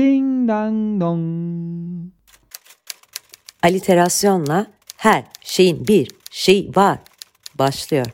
Ding 0.00 0.48
dang 0.48 1.00
dong. 1.00 2.12
Aliterasyonla 3.62 4.66
her 4.96 5.24
şeyin 5.40 5.88
bir 5.88 6.10
şey 6.30 6.70
var 6.76 6.98
başlıyor. 7.58 8.06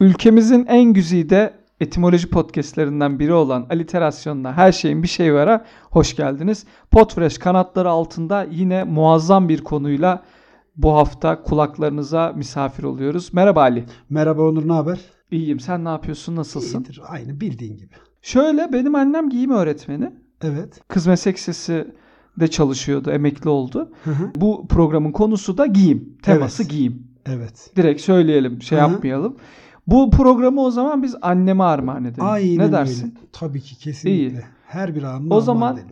Ülkemizin 0.00 0.66
en 0.66 0.92
güzide 0.92 1.54
etimoloji 1.80 2.30
podcastlerinden 2.30 3.18
biri 3.18 3.32
olan 3.32 3.66
Aliterasyon'la 3.70 4.56
her 4.56 4.72
şeyin 4.72 5.02
bir 5.02 5.08
şey 5.08 5.34
var'a 5.34 5.66
hoş 5.90 6.16
geldiniz. 6.16 6.66
Podfresh 6.90 7.38
kanatları 7.38 7.90
altında 7.90 8.46
yine 8.50 8.84
muazzam 8.84 9.48
bir 9.48 9.64
konuyla 9.64 10.24
bu 10.76 10.94
hafta 10.94 11.42
kulaklarınıza 11.42 12.32
misafir 12.36 12.84
oluyoruz. 12.84 13.32
Merhaba 13.32 13.60
Ali. 13.60 13.84
Merhaba 14.10 14.42
Onur, 14.42 14.68
ne 14.68 14.72
haber? 14.72 15.00
İyiyim. 15.30 15.60
Sen 15.60 15.84
ne 15.84 15.88
yapıyorsun? 15.88 16.36
Nasılsın? 16.36 16.78
İyidir, 16.80 17.00
aynı 17.08 17.40
bildiğin 17.40 17.76
gibi. 17.76 17.94
Şöyle 18.30 18.72
benim 18.72 18.94
annem 18.94 19.28
giyim 19.30 19.50
öğretmeni. 19.50 20.12
Evet. 20.42 20.80
Kız 20.88 21.06
meslek 21.06 21.36
lisesi 21.36 21.94
de 22.40 22.48
çalışıyordu, 22.48 23.10
emekli 23.10 23.50
oldu. 23.50 23.92
Hı 24.04 24.10
hı. 24.10 24.30
Bu 24.36 24.66
programın 24.68 25.12
konusu 25.12 25.58
da 25.58 25.66
giyim. 25.66 26.18
Teması 26.22 26.62
Evet. 26.62 26.70
giyim. 26.72 27.06
Evet. 27.26 27.70
Direkt 27.76 28.00
söyleyelim, 28.00 28.62
şey 28.62 28.78
Hı 28.78 28.84
hı. 28.84 28.90
yapmayalım. 28.90 29.36
Bu 29.86 30.10
programı 30.10 30.60
o 30.62 30.70
zaman 30.70 31.02
biz 31.02 31.14
anneme 31.22 31.64
armağan 31.64 32.04
edelim. 32.04 32.24
Aynen 32.24 32.58
ne 32.68 32.72
dersin? 32.72 33.04
öyle. 33.06 33.26
Tabii 33.32 33.60
ki 33.60 33.78
kesinlikle. 33.78 34.16
İyi. 34.36 34.40
Her 34.66 34.94
bir 34.94 35.02
anını 35.02 35.34
O 35.34 35.40
zaman- 35.40 35.74
edelim. 35.76 35.88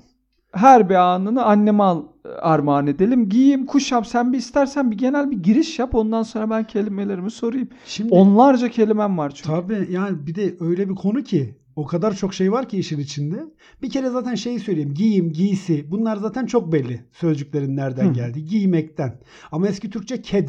Her 0.53 0.89
bir 0.89 0.95
anını 0.95 1.45
anneme 1.45 1.83
al, 1.83 2.03
armağan 2.43 2.87
edelim. 2.87 3.29
Giyim, 3.29 3.67
kuşam 3.67 4.05
sen 4.05 4.33
bir 4.33 4.39
istersen 4.39 4.91
bir 4.91 4.99
genel 4.99 5.31
bir 5.31 5.43
giriş 5.43 5.79
yap. 5.79 5.95
Ondan 5.95 6.23
sonra 6.23 6.51
ben 6.51 6.65
kelimelerimi 6.65 7.31
sorayım. 7.31 7.69
Şimdi 7.87 8.15
Onlarca 8.15 8.69
kelimem 8.69 9.19
var 9.19 9.31
çünkü. 9.35 9.49
tabii 9.51 9.89
yani 9.91 10.27
bir 10.27 10.35
de 10.35 10.55
öyle 10.61 10.89
bir 10.89 10.95
konu 10.95 11.23
ki 11.23 11.55
o 11.77 11.87
kadar 11.87 12.17
çok 12.17 12.35
şey 12.35 12.53
var 12.53 12.69
ki 12.69 12.79
işin 12.79 12.99
içinde. 12.99 13.45
Bir 13.83 13.91
kere 13.91 14.11
zaten 14.11 14.35
şeyi 14.35 14.61
söyleyeyim. 14.61 14.95
Giyim, 14.95 15.33
giysi 15.33 15.91
bunlar 15.91 16.17
zaten 16.17 16.47
çok 16.47 16.73
belli 16.73 17.05
sözcüklerin 17.13 17.77
nereden 17.77 18.09
Hı. 18.09 18.13
geldiği. 18.13 18.45
Giymekten. 18.45 19.21
Ama 19.53 19.69
eski 19.69 19.91
Türkçe 19.91 20.23
ked. 20.23 20.49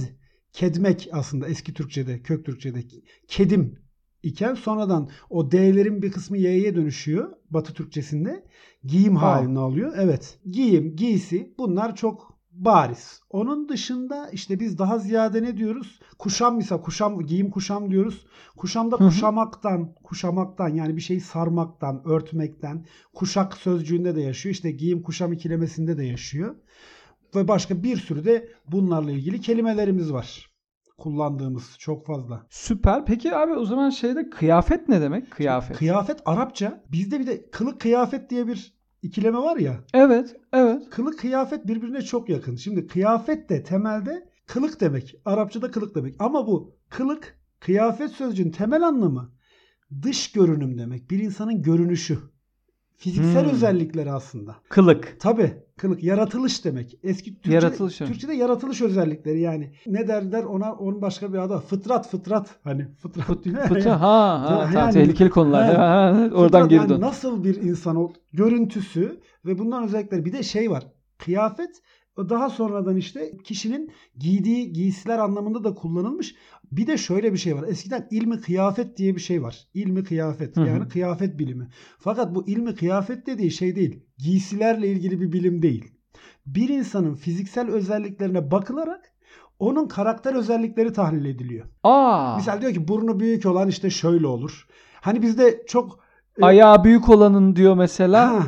Kedmek 0.54 1.10
aslında 1.12 1.48
eski 1.48 1.74
Türkçe'de, 1.74 2.22
kök 2.22 2.46
Türkçe'de 2.46 2.80
kedim 3.28 3.80
iken 4.24 4.54
sonradan 4.54 5.10
o 5.30 5.52
D'lerin 5.52 6.02
bir 6.02 6.12
kısmı 6.12 6.38
Y'ye 6.38 6.76
dönüşüyor 6.76 7.32
Batı 7.50 7.74
Türkçesinde. 7.74 8.46
Giyim 8.84 9.18
Aa. 9.18 9.22
halini 9.22 9.60
alıyor. 9.60 9.94
Evet. 9.98 10.40
Giyim, 10.52 10.96
giysi 10.96 11.54
bunlar 11.58 11.96
çok 11.96 12.35
bariz. 12.56 13.22
Onun 13.30 13.70
dışında 13.70 14.30
işte 14.30 14.60
biz 14.60 14.78
daha 14.78 14.98
ziyade 14.98 15.44
ne 15.44 15.58
diyoruz? 15.58 16.00
Kuşam 16.20 16.58
mesela 16.58 16.82
kuşam 16.82 17.22
giyim 17.22 17.52
kuşam 17.52 17.92
diyoruz. 17.92 18.26
Kuşamda 18.58 18.98
kuşamaktan, 18.98 19.96
kuşamaktan 20.04 20.70
yani 20.70 20.96
bir 20.96 21.02
şeyi 21.02 21.22
sarmaktan, 21.22 22.02
örtmekten, 22.06 22.86
kuşak 23.14 23.58
sözcüğünde 23.58 24.16
de 24.16 24.22
yaşıyor. 24.22 24.54
İşte 24.54 24.72
giyim 24.72 25.04
kuşam 25.04 25.34
ikilemesinde 25.34 25.98
de 25.98 26.04
yaşıyor. 26.04 26.56
Ve 27.36 27.48
başka 27.48 27.84
bir 27.84 27.98
sürü 27.98 28.26
de 28.26 28.50
bunlarla 28.72 29.12
ilgili 29.12 29.42
kelimelerimiz 29.42 30.14
var. 30.14 30.52
Kullandığımız 30.98 31.76
çok 31.80 32.06
fazla. 32.06 32.46
Süper. 32.50 33.06
Peki 33.06 33.36
abi 33.36 33.54
o 33.54 33.66
zaman 33.66 33.90
şeyde 33.90 34.30
kıyafet 34.30 34.90
ne 34.90 35.02
demek? 35.02 35.32
Kıyafet. 35.32 35.78
Kıyafet 35.78 36.22
Arapça. 36.26 36.84
Bizde 36.92 37.20
bir 37.20 37.28
de 37.28 37.50
kılık 37.50 37.82
kıyafet 37.82 38.30
diye 38.30 38.48
bir 38.48 38.76
ikileme 39.02 39.38
var 39.38 39.58
ya. 39.58 39.80
evet, 39.94 40.36
evet. 40.54 40.65
Kılık 40.92 41.20
kıyafet 41.20 41.68
birbirine 41.68 42.02
çok 42.02 42.30
yakın. 42.30 42.56
Şimdi 42.56 42.88
kıyafet 42.88 43.50
de 43.50 43.64
temelde 43.64 44.30
kılık 44.46 44.82
demek. 44.82 45.16
Arapçada 45.26 45.72
kılık 45.72 45.96
demek. 45.96 46.16
Ama 46.20 46.48
bu 46.48 46.76
kılık 46.90 47.40
kıyafet 47.60 48.12
sözcüğün 48.12 48.52
temel 48.52 48.88
anlamı 48.88 49.32
dış 50.02 50.32
görünüm 50.32 50.78
demek. 50.78 51.12
Bir 51.12 51.20
insanın 51.20 51.62
görünüşü. 51.62 52.20
Fiziksel 52.98 53.44
Hmm. 53.46 53.52
özellikleri 53.52 54.12
aslında. 54.12 54.56
Kılık. 54.70 55.16
Tabi 55.20 55.54
kılık 55.78 56.04
yaratılış 56.04 56.66
demek. 56.66 57.00
Eski 57.04 57.34
Türkçe, 57.34 57.52
Yaratılış. 57.54 57.98
Türkçe'de 57.98 58.34
yaratılış 58.34 58.82
özellikleri 58.82 59.40
yani. 59.40 59.74
Ne 59.88 60.08
derler 60.08 60.44
ona 60.44 60.74
onun 60.74 61.02
başka 61.02 61.34
bir 61.34 61.38
adı. 61.38 61.58
Fıtrat 61.60 62.10
fıtrat. 62.10 62.50
Hani 62.64 62.88
fıtrat 63.02 63.26
Fıt, 63.26 63.46
fıtı 63.68 63.90
ha 63.90 64.02
ha 64.42 64.60
Yani- 64.62 64.74
tamam, 64.74 64.92
tehlikeli 64.92 65.30
konular. 65.30 65.66
Ha. 65.76 65.86
Ha, 65.86 66.10
Oradan 66.36 66.46
Fıtrat 66.46 66.70
geri 66.70 66.92
yani 66.92 67.02
nasıl 67.02 67.44
bir 67.44 67.56
insan 67.56 67.96
ol 67.96 68.14
görüntüsü 68.34 69.20
ve 69.46 69.58
bundan 69.60 69.84
özellikleri 69.84 70.26
bir 70.26 70.34
de 70.34 70.44
şey 70.44 70.72
var. 70.72 70.88
Kıyafet 71.18 71.82
daha 72.18 72.50
sonradan 72.50 72.96
işte 72.98 73.32
kişinin 73.44 73.92
giydiği 74.18 74.74
giysiler 74.74 75.20
anlamında 75.20 75.64
da 75.64 75.74
kullanılmış. 75.74 76.36
Bir 76.72 76.88
de 76.88 76.98
şöyle 76.98 77.34
bir 77.34 77.38
şey 77.38 77.56
var. 77.56 77.64
Eskiden 77.68 78.08
ilmi 78.12 78.42
kıyafet 78.42 78.98
diye 78.98 79.16
bir 79.16 79.22
şey 79.22 79.44
var. 79.44 79.68
İlmi 79.74 80.04
kıyafet 80.04 80.58
Hı 80.58 80.62
hı. 80.62 80.68
yani 80.68 80.88
kıyafet 80.88 81.40
bilimi. 81.40 81.68
Fakat 82.00 82.36
bu 82.36 82.48
ilmi 82.48 82.76
kıyafet 82.76 83.28
dediği 83.28 83.52
şey 83.52 83.76
değil. 83.76 84.04
Giysilerle 84.18 84.88
ilgili 84.88 85.22
bir 85.22 85.32
bilim 85.32 85.62
değil. 85.62 85.92
Bir 86.46 86.70
insanın 86.70 87.14
fiziksel 87.16 87.70
özelliklerine 87.70 88.52
bakılarak 88.52 89.16
onun 89.60 89.88
karakter 89.88 90.34
özellikleri 90.34 90.94
tahlil 90.94 91.26
ediliyor. 91.26 91.66
Aa. 91.84 92.36
Misal 92.36 92.62
diyor 92.62 92.74
ki 92.74 92.88
burnu 92.88 93.20
büyük 93.20 93.46
olan 93.46 93.68
işte 93.68 93.90
şöyle 93.90 94.28
olur. 94.28 94.68
Hani 95.02 95.22
bizde 95.22 95.64
çok 95.68 96.00
e, 96.38 96.46
Ayağı 96.46 96.84
büyük 96.84 97.10
olanın 97.10 97.56
diyor 97.56 97.76
mesela 97.76 98.32
Ha, 98.32 98.44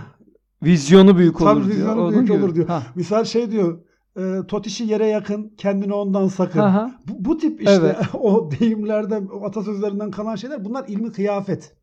vizyonu 0.63 1.17
büyük 1.17 1.37
Tabii 1.37 1.49
olur 1.49 1.65
diyor. 1.65 1.75
vizyonu 1.75 2.01
Onun 2.01 2.11
büyük 2.11 2.27
gibi. 2.27 2.37
olur 2.37 2.55
diyor. 2.55 2.67
Ha. 2.67 2.83
Misal 2.95 3.23
şey 3.25 3.51
diyor. 3.51 3.79
E, 4.19 4.47
totişi 4.47 4.83
yere 4.83 5.07
yakın 5.07 5.53
kendini 5.57 5.93
ondan 5.93 6.27
sakın. 6.27 6.59
Aha. 6.59 6.91
Bu, 7.07 7.25
bu 7.25 7.37
tip 7.37 7.61
işte 7.61 7.73
Evet. 7.73 7.97
o 8.13 8.49
deyimlerden, 8.59 9.27
o 9.33 9.45
atasözlerinden 9.45 10.11
kalan 10.11 10.35
şeyler 10.35 10.65
bunlar 10.65 10.85
ilmi 10.87 11.11
kıyafet. 11.11 11.75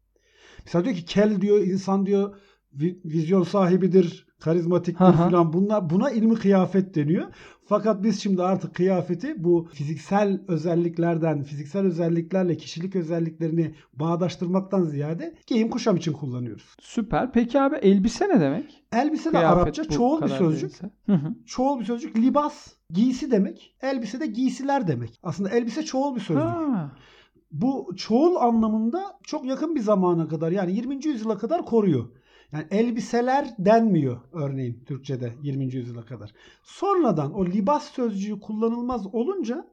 Mesela 0.65 0.85
diyor 0.85 0.97
ki 0.97 1.05
kel 1.05 1.41
diyor 1.41 1.59
insan 1.59 2.07
diyor 2.07 2.35
vi- 2.79 3.01
vizyon 3.05 3.43
sahibidir, 3.43 4.27
karizmatiktir 4.41 5.05
Aha. 5.05 5.31
falan. 5.31 5.53
Bunlar 5.53 5.91
buna 5.91 6.11
ilmi 6.11 6.35
kıyafet 6.35 6.95
deniyor. 6.95 7.25
Fakat 7.67 8.03
biz 8.03 8.23
şimdi 8.23 8.43
artık 8.43 8.75
kıyafeti 8.75 9.45
bu 9.45 9.69
fiziksel 9.73 10.41
özelliklerden, 10.49 11.43
fiziksel 11.43 11.87
özelliklerle 11.87 12.57
kişilik 12.57 12.97
özelliklerini 12.97 13.75
bağdaştırmaktan 13.93 14.83
ziyade 14.83 15.35
giyim 15.47 15.71
kuşam 15.71 15.97
için 15.97 16.13
kullanıyoruz. 16.13 16.77
Süper. 16.81 17.33
Peki 17.33 17.61
abi 17.61 17.77
elbise 17.77 18.29
ne 18.29 18.41
demek? 18.41 18.85
Elbise 18.93 19.29
de 19.29 19.31
Kıyafet 19.31 19.63
Arapça 19.63 19.85
çoğul 19.85 20.23
bir 20.23 20.29
sözcük. 20.29 20.71
değilse. 20.71 20.91
Hı 21.07 21.13
hı. 21.13 21.35
çoğul 21.47 21.81
bir 21.81 21.85
sözcük. 21.85 22.17
Libas 22.17 22.73
giysi 22.91 23.31
demek. 23.31 23.77
Elbise 23.83 24.21
de 24.21 24.27
giysiler 24.27 24.89
demek. 24.89 25.21
Aslında 25.23 25.51
elbise 25.51 25.83
çoğul 25.83 26.15
bir 26.15 26.21
sözcük. 26.21 26.45
Ha. 26.45 26.93
Bu 27.53 27.93
çoğul 27.97 28.37
anlamında 28.37 29.03
çok 29.23 29.45
yakın 29.45 29.75
bir 29.75 29.81
zamana 29.81 30.29
kadar 30.29 30.51
yani 30.53 30.73
20. 30.77 31.07
yüzyıla 31.07 31.39
kadar 31.39 31.65
koruyor. 31.65 32.05
Yani 32.53 32.67
elbiseler 32.71 33.55
denmiyor 33.59 34.21
örneğin 34.33 34.85
Türkçe'de 34.87 35.33
20. 35.43 35.75
yüzyıla 35.75 36.05
kadar. 36.05 36.33
Sonradan 36.63 37.35
o 37.35 37.47
libas 37.47 37.91
sözcüğü 37.91 38.41
kullanılmaz 38.41 39.15
olunca 39.15 39.67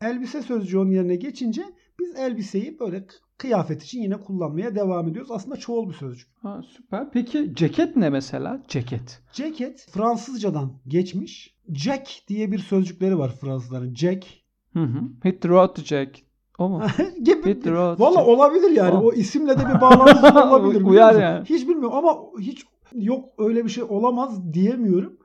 elbise 0.00 0.42
sözcüğü 0.42 0.78
onun 0.78 0.90
yerine 0.90 1.16
geçince 1.16 1.64
biz 2.00 2.16
elbiseyi 2.16 2.78
böyle 2.80 3.06
kıyafet 3.38 3.82
için 3.82 4.02
yine 4.02 4.16
kullanmaya 4.16 4.74
devam 4.74 5.08
ediyoruz. 5.08 5.30
Aslında 5.30 5.56
çoğul 5.56 5.88
bir 5.88 5.94
sözcük. 5.94 6.28
Ha, 6.42 6.62
süper. 6.76 7.10
Peki 7.10 7.52
ceket 7.54 7.96
ne 7.96 8.10
mesela? 8.10 8.62
Ceket. 8.68 9.22
Ceket 9.32 9.86
Fransızcadan 9.90 10.72
geçmiş. 10.86 11.56
Jack 11.74 12.08
diye 12.28 12.52
bir 12.52 12.58
sözcükleri 12.58 13.18
var 13.18 13.36
Fransızların. 13.40 13.94
Jack 13.94 14.26
Hı 14.72 14.82
hı. 14.82 15.00
Hit 15.24 15.42
the 15.42 15.48
road 15.48 15.74
to 15.74 15.82
Jack. 15.82 16.22
O 16.58 16.68
mu? 16.68 16.82
gibi. 17.22 17.58
Valla 17.98 18.26
olabilir 18.26 18.70
yani. 18.70 18.94
Oh. 18.94 19.04
O 19.04 19.12
isimle 19.12 19.58
de 19.58 19.62
bir 19.74 19.80
bağlantısı 19.80 20.44
olabilir. 20.48 20.82
Uyar 20.82 21.20
yani. 21.20 21.44
Hiç 21.44 21.68
bilmiyorum 21.68 21.96
ama 21.96 22.18
hiç 22.40 22.64
yok 22.94 23.28
öyle 23.38 23.64
bir 23.64 23.70
şey 23.70 23.84
olamaz 23.84 24.52
diyemiyorum. 24.52 25.16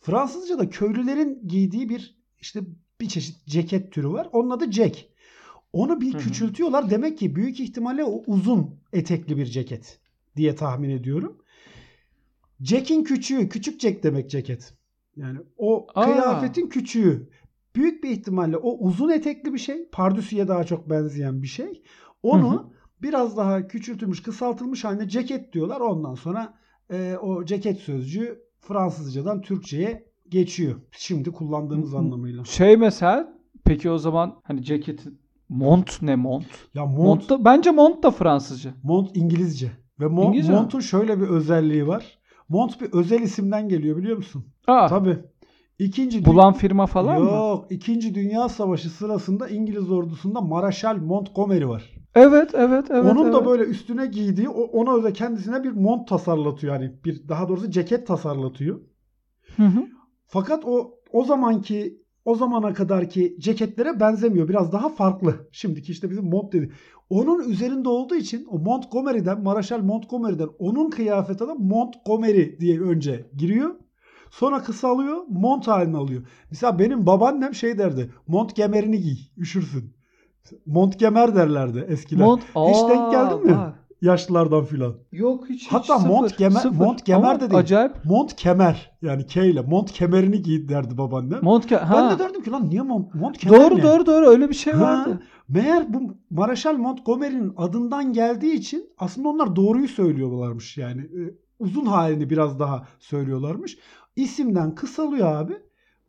Fransızca'da 0.00 0.70
köylülerin 0.70 1.48
giydiği 1.48 1.88
bir 1.88 2.18
işte 2.40 2.60
bir 3.00 3.08
çeşit 3.08 3.46
ceket 3.46 3.92
türü 3.92 4.08
var. 4.12 4.28
Onun 4.32 4.50
adı 4.50 4.72
Jack. 4.72 5.06
Onu 5.72 6.00
bir 6.00 6.14
Hı 6.14 6.18
hı. 6.18 6.22
küçültüyorlar. 6.22 6.90
Demek 6.90 7.18
ki 7.18 7.36
büyük 7.36 7.60
ihtimalle 7.60 8.04
o 8.04 8.22
uzun 8.26 8.70
etekli 8.92 9.36
bir 9.36 9.46
ceket 9.46 9.98
diye 10.36 10.54
tahmin 10.54 10.90
ediyorum. 10.90 11.38
Jack'in 12.60 13.04
küçüğü, 13.04 13.48
küçük 13.48 13.80
Jack 13.80 14.02
demek 14.02 14.30
ceket. 14.30 14.74
Yani 15.16 15.38
o 15.56 15.86
Aa. 15.94 16.04
kıyafetin 16.04 16.66
küçüğü. 16.68 17.28
Büyük 17.78 18.04
bir 18.04 18.10
ihtimalle 18.10 18.56
o 18.56 18.78
uzun 18.78 19.08
etekli 19.08 19.54
bir 19.54 19.58
şey. 19.58 19.88
Pardüsüye 19.92 20.48
daha 20.48 20.64
çok 20.64 20.90
benzeyen 20.90 21.42
bir 21.42 21.46
şey. 21.46 21.82
Onu 22.22 22.52
Hı 22.52 22.56
hı. 22.56 22.64
biraz 23.02 23.36
daha 23.36 23.66
küçültülmüş, 23.66 24.22
kısaltılmış 24.22 24.84
haline 24.84 25.08
ceket 25.08 25.52
diyorlar. 25.52 25.80
Ondan 25.80 26.14
sonra 26.14 26.54
e, 26.92 27.16
o 27.22 27.44
ceket 27.44 27.78
sözcüğü 27.78 28.38
Fransızcadan 28.60 29.40
Türkçe'ye 29.40 30.06
geçiyor. 30.28 30.74
Şimdi 30.90 31.30
kullandığımız 31.32 31.92
Hı 31.92 31.96
anlamıyla. 31.98 32.44
Şey 32.44 32.76
mesela 32.76 33.32
peki 33.64 33.90
o 33.90 33.98
zaman 33.98 34.40
hani 34.42 34.62
ceketin 34.62 35.18
mont 35.48 36.02
ne 36.02 36.16
mont? 36.16 36.46
Ya 36.74 36.86
mont, 36.86 36.98
Mont 36.98 37.30
da, 37.30 37.44
bence 37.44 37.70
mont 37.70 38.02
da 38.02 38.10
Fransızca. 38.10 38.70
mont 38.82 39.16
İngilizce. 39.16 39.70
Ve 40.00 40.04
mon- 40.04 40.26
İngilizce 40.26 40.52
mi? 40.52 40.58
montun 40.58 40.80
şöyle 40.80 41.20
bir 41.20 41.26
özelliği 41.28 41.86
var. 41.86 42.18
Mont 42.48 42.80
bir 42.80 42.92
özel 42.92 43.20
isimden 43.22 43.68
geliyor 43.68 43.96
biliyor 43.96 44.16
musun? 44.16 44.44
Aa, 44.66 44.88
Tabii. 44.88 45.18
İkinci 45.78 46.24
bulan 46.24 46.52
firma 46.52 46.86
falan 46.86 47.22
mı? 47.22 47.30
Yok. 47.30 47.66
İkinci 47.70 48.14
Dünya 48.14 48.48
Savaşı 48.48 48.90
sırasında 48.90 49.48
İngiliz 49.48 49.90
ordusunda 49.90 50.40
Maraşal 50.40 50.96
Montgomery 50.96 51.68
var. 51.68 51.94
Evet, 52.14 52.50
evet, 52.54 52.86
evet. 52.90 53.12
Onun 53.12 53.32
da 53.32 53.36
evet. 53.36 53.46
böyle 53.46 53.62
üstüne 53.62 54.06
giydiği 54.06 54.48
ona 54.48 54.96
özel 54.96 55.14
kendisine 55.14 55.64
bir 55.64 55.70
mont 55.70 56.08
tasarlatıyor 56.08 56.74
yani 56.74 56.92
bir 57.04 57.28
daha 57.28 57.48
doğrusu 57.48 57.70
ceket 57.70 58.06
tasarlatıyor. 58.06 58.80
Hı 59.56 59.62
hı. 59.62 59.86
Fakat 60.26 60.64
o 60.64 60.94
o 61.12 61.24
zamanki 61.24 62.02
o 62.24 62.34
zamana 62.34 62.72
kadarki 62.72 63.36
ceketlere 63.38 64.00
benzemiyor. 64.00 64.48
Biraz 64.48 64.72
daha 64.72 64.88
farklı. 64.88 65.48
Şimdiki 65.52 65.92
işte 65.92 66.10
bizim 66.10 66.24
mont 66.24 66.52
dedi. 66.52 66.72
Onun 67.10 67.50
üzerinde 67.50 67.88
olduğu 67.88 68.14
için 68.14 68.46
o 68.50 68.58
Montgomery'den 68.58 69.42
Maraşal 69.42 69.80
Montgomery'den 69.82 70.48
onun 70.58 70.90
kıyafeti 70.90 71.48
de 71.48 71.52
Montgomery 71.58 72.58
diye 72.60 72.80
önce 72.80 73.30
giriyor. 73.36 73.74
Sonra 74.30 74.62
kısalıyor, 74.62 75.16
mont 75.28 75.68
halini 75.68 75.96
alıyor. 75.96 76.22
Mesela 76.50 76.78
benim 76.78 77.06
babaannem 77.06 77.54
şey 77.54 77.78
derdi. 77.78 78.10
Mont 78.26 78.52
kemerini 78.54 79.00
giy, 79.00 79.16
üşürsün. 79.36 79.94
Mont 80.66 80.96
kemer 80.96 81.36
derlerdi 81.36 81.86
eskiden. 81.88 82.24
Mont, 82.24 82.42
Hiç 82.42 82.88
denk 82.88 83.10
geldin 83.12 83.46
mi? 83.46 83.52
bak. 83.56 83.84
Yaşlılardan 84.02 84.64
filan. 84.64 84.94
Yok 85.12 85.48
hiç 85.48 85.62
hiç 85.62 85.72
Hatta 85.72 85.98
sıfır, 85.98 86.08
mont 86.08 86.30
kemer- 86.32 86.50
sıfır. 86.60 86.76
mont 86.84 87.04
kemer 87.04 87.30
Ama 87.30 87.40
de 87.40 87.50
değil. 87.50 87.58
Acayip. 87.60 87.92
Mont 88.04 88.36
kemer 88.36 88.90
yani 89.02 89.26
K 89.26 89.44
ile 89.44 89.60
mont 89.60 89.92
kemerini 89.92 90.42
giy 90.42 90.68
derdi 90.68 90.98
babaannem. 90.98 91.38
Mont 91.42 91.70
ke- 91.70 91.76
ha. 91.76 91.94
Ben 91.96 92.14
de 92.14 92.18
derdim 92.24 92.42
ki 92.42 92.50
lan 92.50 92.68
niye 92.70 92.82
mont, 92.82 93.14
mont 93.14 93.38
kemer 93.38 93.60
Doğru 93.60 93.78
ne? 93.78 93.82
doğru 93.82 94.06
doğru 94.06 94.26
öyle 94.26 94.48
bir 94.48 94.54
şey 94.54 94.72
Ha, 94.72 94.82
vardı. 94.82 95.22
Meğer 95.48 95.94
bu 95.94 96.14
Maraşal 96.30 96.76
Montgomery'nin 96.76 97.52
adından 97.56 98.12
geldiği 98.12 98.52
için 98.54 98.90
aslında 98.98 99.28
onlar 99.28 99.56
doğruyu 99.56 99.88
söylüyorlarmış 99.88 100.76
yani. 100.78 101.06
Uzun 101.58 101.86
halini 101.86 102.30
biraz 102.30 102.58
daha 102.58 102.88
söylüyorlarmış. 102.98 103.78
İsimden 104.16 104.74
kısalıyor 104.74 105.32
abi. 105.32 105.56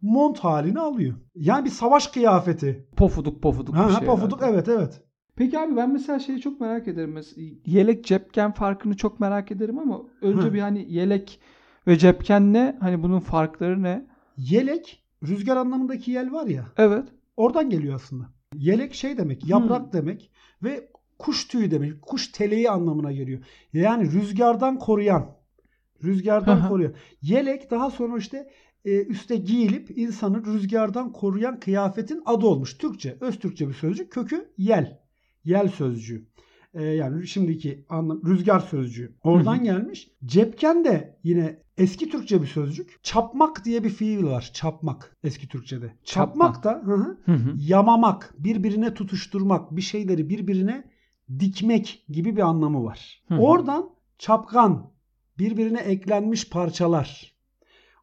Mont 0.02 0.40
halini 0.40 0.80
alıyor. 0.80 1.16
Yani 1.36 1.66
bir 1.66 1.70
savaş 1.70 2.08
kıyafeti. 2.08 2.88
Pofuduk 2.98 3.42
pofuduk 3.44 3.76
Ha, 3.76 3.88
bir 3.88 3.94
ha, 3.94 4.00
şey. 4.00 4.08
pofuduk 4.08 4.42
herhalde. 4.42 4.56
evet 4.56 4.68
evet. 4.68 5.04
Peki 5.36 5.60
abi 5.60 5.76
ben 5.76 5.94
mesela 5.94 6.20
şeyi 6.20 6.42
çok 6.42 6.62
merak 6.62 6.88
ederim. 6.88 7.12
Mesela 7.12 7.48
yelek 7.66 8.06
cepken 8.06 8.52
farkını 8.52 8.98
çok 8.98 9.20
merak 9.20 9.52
ederim 9.52 9.80
ama 9.80 10.02
önce 10.22 10.48
Hı. 10.48 10.54
bir 10.54 10.60
hani 10.60 10.94
yelek 10.94 11.40
ve 11.88 11.98
cepken 11.98 12.54
ne? 12.54 12.78
Hani 12.80 13.04
bunun 13.04 13.20
farkları 13.20 13.84
ne? 13.84 14.08
Yelek 14.38 15.04
rüzgar 15.28 15.58
anlamındaki 15.58 16.12
yel 16.12 16.32
var 16.32 16.46
ya. 16.48 16.66
Evet. 16.78 17.08
Oradan 17.38 17.70
geliyor 17.70 17.96
aslında. 17.96 18.26
Yelek 18.56 18.94
şey 18.94 19.18
demek, 19.18 19.50
yaprak 19.50 19.94
demek 19.94 20.32
ve 20.64 20.90
kuş 21.20 21.48
tüyü 21.48 21.72
demek, 21.72 22.02
kuş 22.02 22.28
teleği 22.28 22.70
anlamına 22.70 23.12
geliyor. 23.12 23.40
Yani 23.74 24.12
rüzgardan 24.12 24.80
koruyan, 24.80 25.26
rüzgardan 26.04 26.64
hı. 26.64 26.68
koruyan. 26.68 26.94
Yelek 27.22 27.72
daha 27.72 27.92
sonra 27.92 28.18
işte 28.18 28.50
e, 28.86 29.06
üste 29.06 29.36
giyilip 29.36 29.98
insanı 29.98 30.46
rüzgardan 30.46 31.12
koruyan 31.12 31.60
kıyafetin 31.60 32.22
adı 32.26 32.46
olmuş. 32.46 32.78
Türkçe, 32.78 33.18
öz 33.22 33.40
Türkçe 33.40 33.68
bir 33.68 33.74
sözcük. 33.74 34.12
Kökü 34.12 34.54
yel, 34.58 35.00
yel 35.44 35.68
sözcüğü. 35.68 36.28
E, 36.74 36.84
yani 36.84 37.28
şimdiki 37.28 37.86
anlam 37.90 38.22
rüzgar 38.26 38.60
sözcüğü. 38.60 39.16
Oradan 39.24 39.64
gelmiş. 39.64 40.12
Cepken 40.26 40.86
de 40.86 41.20
yine 41.24 41.64
eski 41.78 42.10
Türkçe 42.10 42.42
bir 42.42 42.48
sözcük. 42.48 43.04
Çapmak 43.04 43.66
diye 43.66 43.84
bir 43.84 43.90
fiil 43.90 44.24
var. 44.24 44.52
Çapmak 44.54 45.18
eski 45.24 45.48
Türkçede. 45.48 45.94
Çapmak, 46.04 46.56
Çapmak. 46.56 46.64
da 46.64 46.88
hı 46.88 46.96
hı, 46.96 47.18
Hı 47.26 47.32
hı. 47.32 47.54
yamamak, 47.58 48.34
birbirine 48.38 48.94
tutuşturmak, 48.94 49.76
bir 49.76 49.82
şeyleri 49.82 50.30
birbirine 50.30 50.84
dikmek 51.40 52.06
gibi 52.10 52.36
bir 52.36 52.42
anlamı 52.42 52.84
var. 52.84 53.24
Hı 53.28 53.36
hı. 53.36 53.40
Oradan 53.40 53.90
çapkan, 54.18 54.92
birbirine 55.40 55.80
eklenmiş 55.80 56.50
parçalar. 56.50 57.36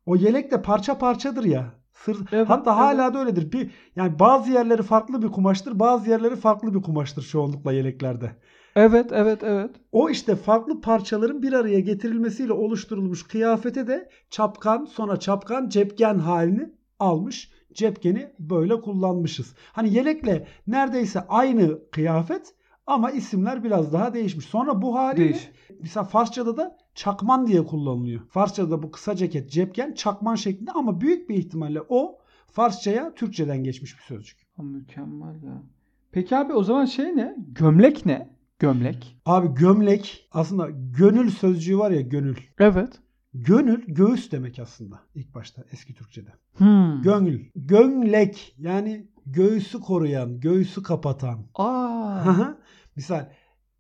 O 0.06 0.16
yelek 0.16 0.50
de 0.50 0.62
parça 0.62 0.98
parçadır 0.98 1.44
ya. 1.44 1.74
Sır, 1.92 2.16
Evet, 2.32 2.48
hatta 2.48 2.70
evet. 2.70 2.80
hala 2.80 3.14
da 3.14 3.18
öyledir. 3.18 3.52
Bir 3.52 3.70
yani 3.96 4.18
bazı 4.18 4.50
yerleri 4.50 4.82
farklı 4.82 5.22
bir 5.22 5.28
kumaştır, 5.28 5.78
bazı 5.78 6.10
yerleri 6.10 6.36
farklı 6.36 6.74
bir 6.74 6.82
kumaştır 6.82 7.22
çoğunlukla 7.22 7.72
yeleklerde. 7.72 8.30
Evet 8.76 9.12
evet 9.12 9.42
evet. 9.42 9.70
O 9.92 10.10
işte 10.10 10.36
farklı 10.36 10.80
parçaların 10.80 11.42
bir 11.42 11.52
araya 11.52 11.80
getirilmesiyle 11.80 12.52
oluşturulmuş 12.52 13.22
kıyafete 13.22 13.86
de 13.86 14.10
çapkan 14.30 14.84
sonra 14.84 15.16
çapkan 15.16 15.68
cepken 15.68 16.18
halini 16.18 16.72
almış. 16.98 17.50
Cepkeni 17.72 18.32
böyle 18.38 18.80
kullanmışız. 18.80 19.54
Hani 19.72 19.94
yelekle 19.94 20.46
neredeyse 20.66 21.20
aynı 21.28 21.90
kıyafet 21.90 22.54
ama 22.86 23.10
isimler 23.10 23.64
biraz 23.64 23.92
daha 23.92 24.14
değişmiş. 24.14 24.46
Sonra 24.46 24.82
bu 24.82 24.94
haliyle 24.96 25.28
Değiş. 25.28 25.50
mesela 25.80 26.04
Farsçada 26.04 26.56
da 26.56 26.78
çakman 26.94 27.46
diye 27.46 27.64
kullanılıyor. 27.64 28.20
Farsçada 28.28 28.82
bu 28.82 28.90
kısa 28.90 29.16
ceket 29.16 29.50
cepken 29.50 29.92
çakman 29.92 30.34
şeklinde 30.34 30.70
ama 30.70 31.00
büyük 31.00 31.28
bir 31.28 31.34
ihtimalle 31.34 31.80
o 31.88 32.18
Farsçaya 32.46 33.14
Türkçeden 33.14 33.64
geçmiş 33.64 33.96
bir 33.98 34.02
sözcük. 34.02 34.38
Ha, 34.56 34.62
mükemmel 34.62 35.42
ya. 35.42 35.62
Peki 36.12 36.36
abi 36.36 36.52
o 36.52 36.62
zaman 36.62 36.84
şey 36.84 37.16
ne? 37.16 37.36
Gömlek 37.48 38.06
ne? 38.06 38.36
Gömlek. 38.58 39.16
Abi 39.26 39.54
gömlek 39.54 40.28
aslında 40.32 40.68
gönül 40.98 41.30
sözcüğü 41.30 41.78
var 41.78 41.90
ya 41.90 42.00
gönül. 42.00 42.36
Evet. 42.58 43.00
Gönül 43.34 43.84
göğüs 43.86 44.32
demek 44.32 44.58
aslında 44.58 45.00
ilk 45.14 45.34
başta 45.34 45.64
eski 45.72 45.94
Türkçede. 45.94 46.30
Hmm. 46.56 47.02
Gönül. 47.02 47.44
Gönlek 47.56 48.54
yani 48.58 49.06
göğüsü 49.26 49.80
koruyan, 49.80 50.40
göğüsü 50.40 50.82
kapatan. 50.82 51.38
Aa. 51.54 52.54
Misal 52.96 53.28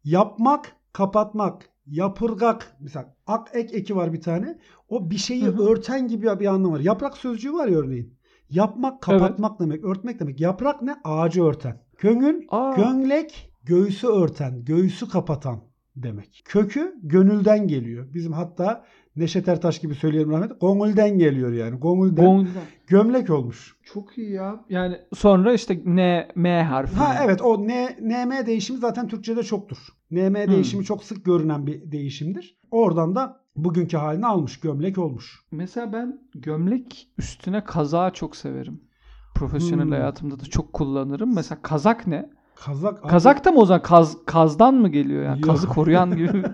yapmak, 0.04 0.76
kapatmak, 0.92 1.70
yapırgak. 1.86 2.76
Misal 2.80 3.04
ak 3.26 3.48
ek 3.52 3.76
eki 3.76 3.96
var 3.96 4.12
bir 4.12 4.20
tane. 4.20 4.58
O 4.88 5.10
bir 5.10 5.16
şeyi 5.18 5.44
Hı 5.44 5.50
hı. 5.50 5.70
örten 5.70 6.08
gibi 6.08 6.40
bir 6.40 6.46
anlam 6.46 6.72
var. 6.72 6.80
Yaprak 6.80 7.16
sözcüğü 7.16 7.52
var 7.52 7.68
ya 7.68 7.78
örneğin. 7.78 8.16
Yapmak, 8.50 9.02
kapatmak 9.02 9.60
demek, 9.60 9.84
örtmek 9.84 10.20
demek. 10.20 10.40
Yaprak 10.40 10.82
ne? 10.82 10.96
Ağacı 11.04 11.44
örten. 11.44 11.82
Gönül, 11.98 12.42
Aa. 12.48 12.74
gönlek, 12.76 13.52
göğüsü 13.64 14.06
örten, 14.06 14.64
göğüsü 14.64 15.08
kapatan 15.08 15.64
demek. 15.96 16.42
Kökü 16.44 16.94
gönülden 17.02 17.68
geliyor. 17.68 18.14
Bizim 18.14 18.32
hatta 18.32 18.84
Neşet 19.16 19.48
Ertaş 19.48 19.78
gibi 19.80 19.94
söyleyelim 19.94 20.30
rahmet. 20.30 20.60
Gongülden 20.60 21.18
geliyor 21.18 21.52
yani. 21.52 21.76
Gongülden. 21.78 22.24
Gongülden. 22.24 22.62
gömlek 22.86 23.30
olmuş. 23.30 23.76
Çok 23.84 24.18
iyi 24.18 24.32
ya. 24.32 24.64
Yani 24.68 24.98
sonra 25.14 25.52
işte 25.54 25.82
N, 25.84 26.28
M 26.34 26.64
harfi. 26.64 26.96
Ha 26.96 27.16
evet 27.24 27.42
o 27.42 27.68
N, 27.68 27.96
NM 28.00 28.46
değişimi 28.46 28.78
zaten 28.78 29.08
Türkçe'de 29.08 29.42
çoktur. 29.42 29.76
NM 30.10 30.34
Hmm. 30.44 30.52
değişimi 30.52 30.84
çok 30.84 31.04
sık 31.04 31.24
görünen 31.24 31.66
bir 31.66 31.92
değişimdir. 31.92 32.58
Oradan 32.70 33.14
da 33.14 33.40
bugünkü 33.56 33.96
halini 33.96 34.26
almış. 34.26 34.60
Gömlek 34.60 34.98
olmuş. 34.98 35.40
Mesela 35.52 35.92
ben 35.92 36.20
gömlek 36.34 37.08
üstüne 37.18 37.64
kazağı 37.64 38.12
çok 38.12 38.36
severim. 38.36 38.80
Profesyonel 39.34 39.84
Hmm. 39.84 39.92
hayatımda 39.92 40.40
da 40.40 40.44
çok 40.44 40.72
kullanırım. 40.72 41.34
Mesela 41.34 41.62
kazak 41.62 42.06
ne? 42.06 42.30
Kazak 42.64 43.02
Kazak 43.08 43.44
da 43.44 43.52
mı 43.52 43.60
o 43.60 43.66
zaman 43.66 43.82
kaz, 43.82 44.16
kazdan 44.26 44.74
mı 44.74 44.88
geliyor 44.88 45.22
yani? 45.24 45.40
Yok. 45.40 45.44
Kazı 45.50 45.68
koruyan 45.68 46.16
gibi. 46.16 46.42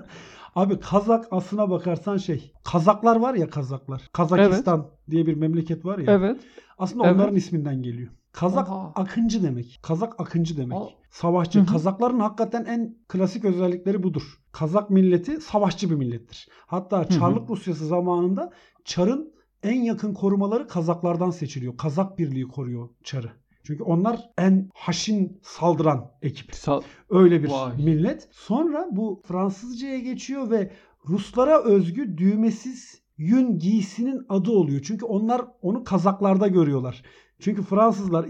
Abi 0.55 0.81
Kazak 0.81 1.29
aslına 1.31 1.71
bakarsan 1.71 2.17
şey. 2.17 2.53
Kazaklar 2.65 3.17
var 3.17 3.35
ya 3.35 3.51
Kazaklar. 3.51 4.11
Kazakistan 4.13 4.87
diye 5.11 5.27
bir 5.27 5.35
memleket 5.35 5.85
var 5.85 5.99
ya. 5.99 6.13
evet. 6.13 6.41
Aslında 6.79 7.07
Evet. 7.07 7.17
onların 7.17 7.35
isminden 7.37 7.83
geliyor. 7.83 8.11
Kazak 8.33 8.69
Oha. 8.69 8.93
akıncı 8.95 9.43
demek. 9.43 9.79
Kazak 9.83 10.21
akıncı 10.21 10.57
demek. 10.57 10.79
Aa. 10.79 10.89
Savaşçı. 11.11 11.59
Hı 11.59 11.63
hı. 11.63 11.67
Kazakların 11.67 12.21
hakikaten 12.21 12.65
en 12.65 12.97
klasik 13.09 13.45
özellikleri 13.45 14.03
budur. 14.03 14.23
Kazak 14.53 14.91
milleti 14.91 15.41
savaşçı 15.41 15.91
bir 15.91 15.95
millettir. 15.95 16.49
Hatta 16.67 17.05
hı. 17.05 17.09
Çarlık 17.09 17.51
Rusyası 17.51 17.87
zamanında 17.87 18.51
Çar'ın 18.85 19.33
en 19.63 19.83
yakın 19.83 20.15
korumaları 20.15 20.69
Kazaklardan 20.69 21.31
seçiliyor. 21.31 21.77
Kazak 21.77 22.19
Birliği 22.19 22.49
koruyor 22.49 22.89
Çar'ı. 23.05 23.31
Çünkü 23.63 23.83
onlar 23.83 24.21
en 24.39 24.71
haşin 24.75 25.41
saldıran 25.43 26.11
ekip. 26.23 26.51
Sa- 26.51 26.83
Öyle 27.11 27.43
bir 27.43 27.49
Vay. 27.51 27.77
millet. 27.77 28.29
Sonra 28.31 28.89
bu 28.91 29.23
Fransızcaya 29.27 29.99
geçiyor 29.99 30.51
ve 30.51 30.73
Ruslara 31.09 31.63
özgü 31.65 32.19
düğmesiz 32.19 33.03
yün 33.17 33.59
giysinin 33.59 34.27
adı 34.29 34.51
oluyor. 34.51 34.83
Çünkü 34.83 35.05
onlar 35.05 35.43
onu 35.63 35.85
Kazaklarda 35.85 36.49
görüyorlar. 36.49 37.03
Çünkü 37.41 37.63
Fransızlar 37.63 38.27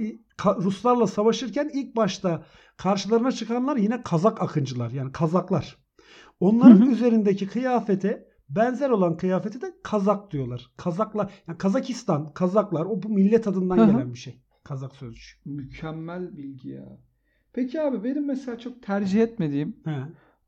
Ruslarla 0.47 1.07
savaşırken 1.07 1.71
ilk 1.75 1.97
başta 1.97 2.43
karşılarına 2.77 3.33
çıkanlar 3.33 3.77
yine 3.77 4.03
Kazak 4.03 4.43
akıncılar 4.43 4.91
yani 4.91 5.13
Kazaklar. 5.13 5.79
Onların 6.41 6.81
Hı 6.81 6.85
hı. 6.85 6.91
üzerindeki 6.91 7.47
kıyafete 7.47 8.29
benzer 8.49 8.91
olan 8.91 9.17
kıyafete 9.17 9.61
de 9.61 9.75
Kazak 9.83 10.31
diyorlar. 10.31 10.71
Kazaklar 10.77 11.33
yani 11.49 11.59
Kazakistan, 11.59 12.33
Kazaklar 12.35 12.87
o 12.87 13.03
bu 13.03 13.09
millet 13.09 13.47
adından 13.47 13.79
Hı 13.79 13.83
hı. 13.83 13.87
gelen 13.91 14.15
bir 14.15 14.19
şey. 14.19 14.43
Kazak 14.65 14.97
sözcüğü. 14.97 15.37
Mükemmel 15.45 16.37
bilgi 16.37 16.69
ya. 16.69 16.99
Peki 17.53 17.81
abi 17.81 18.05
benim 18.05 18.27
mesela 18.27 18.59
çok 18.59 18.83
tercih 18.83 19.21
etmediğim 19.23 19.77
He. 19.85 19.97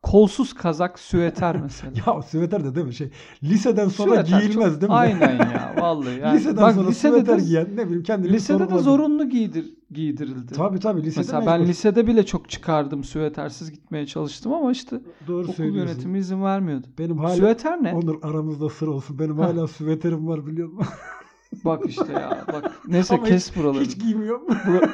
kolsuz 0.02 0.52
kazak 0.54 0.98
süveter 0.98 1.56
mesela. 1.62 1.92
Ya 2.06 2.22
süveter 2.22 2.64
de 2.64 2.74
değil 2.74 2.86
mi 2.86 2.94
şey? 2.94 3.10
Liseden 3.42 3.88
sonra 3.88 4.24
Süveter 4.24 4.40
giyilmez 4.40 4.72
çok- 4.72 4.80
değil 4.80 4.90
mi? 4.90 4.96
Aynen 4.96 5.36
ya 5.36 5.74
vallahi. 5.80 6.18
Yani. 6.20 6.36
liseden 6.38 6.62
Bak, 6.62 6.74
sonra 6.74 6.88
lisede 6.88 7.12
süveter 7.12 7.38
de, 7.40 7.44
giyen 7.44 7.68
ne 7.76 7.84
bileyim 7.86 8.02
kendini 8.02 8.32
lisede 8.32 8.58
de 8.58 8.62
sorguladı. 8.62 8.82
zorunlu 8.82 9.28
giydir, 9.28 9.74
giydirildi. 9.90 10.52
Tabii 10.54 10.78
tabii 10.80 11.02
lisede 11.02 11.20
Mesela 11.20 11.46
ben 11.46 11.66
lisede 11.68 12.06
bile 12.06 12.26
çok 12.26 12.50
çıkardım 12.50 13.04
süvetersiz 13.04 13.70
gitmeye 13.72 14.06
çalıştım 14.06 14.52
ama 14.52 14.72
işte 14.72 15.00
Doğru 15.26 15.48
okul 15.48 15.64
yönetimi 15.64 16.18
izin 16.18 16.42
vermiyordu. 16.42 16.86
Benim 16.98 17.18
hala 17.18 17.36
Süveter 17.36 17.82
ne? 17.82 17.92
Onur 17.94 18.18
aramızda 18.22 18.68
sır 18.68 18.86
olsun. 18.86 19.18
Benim 19.18 19.38
Ha. 19.38 19.44
hala 19.48 19.66
süveterim 19.68 20.26
var 20.26 20.46
biliyor 20.46 20.68
musun? 20.68 20.92
Bak 21.64 21.82
işte 21.88 22.12
ya 22.12 22.44
bak. 22.52 22.72
Neyse 22.88 23.14
Ama 23.14 23.24
kes 23.24 23.56
buraları. 23.56 23.84
Hiç 23.84 23.98
giymiyorum. 23.98 24.46
Bura- 24.48 24.90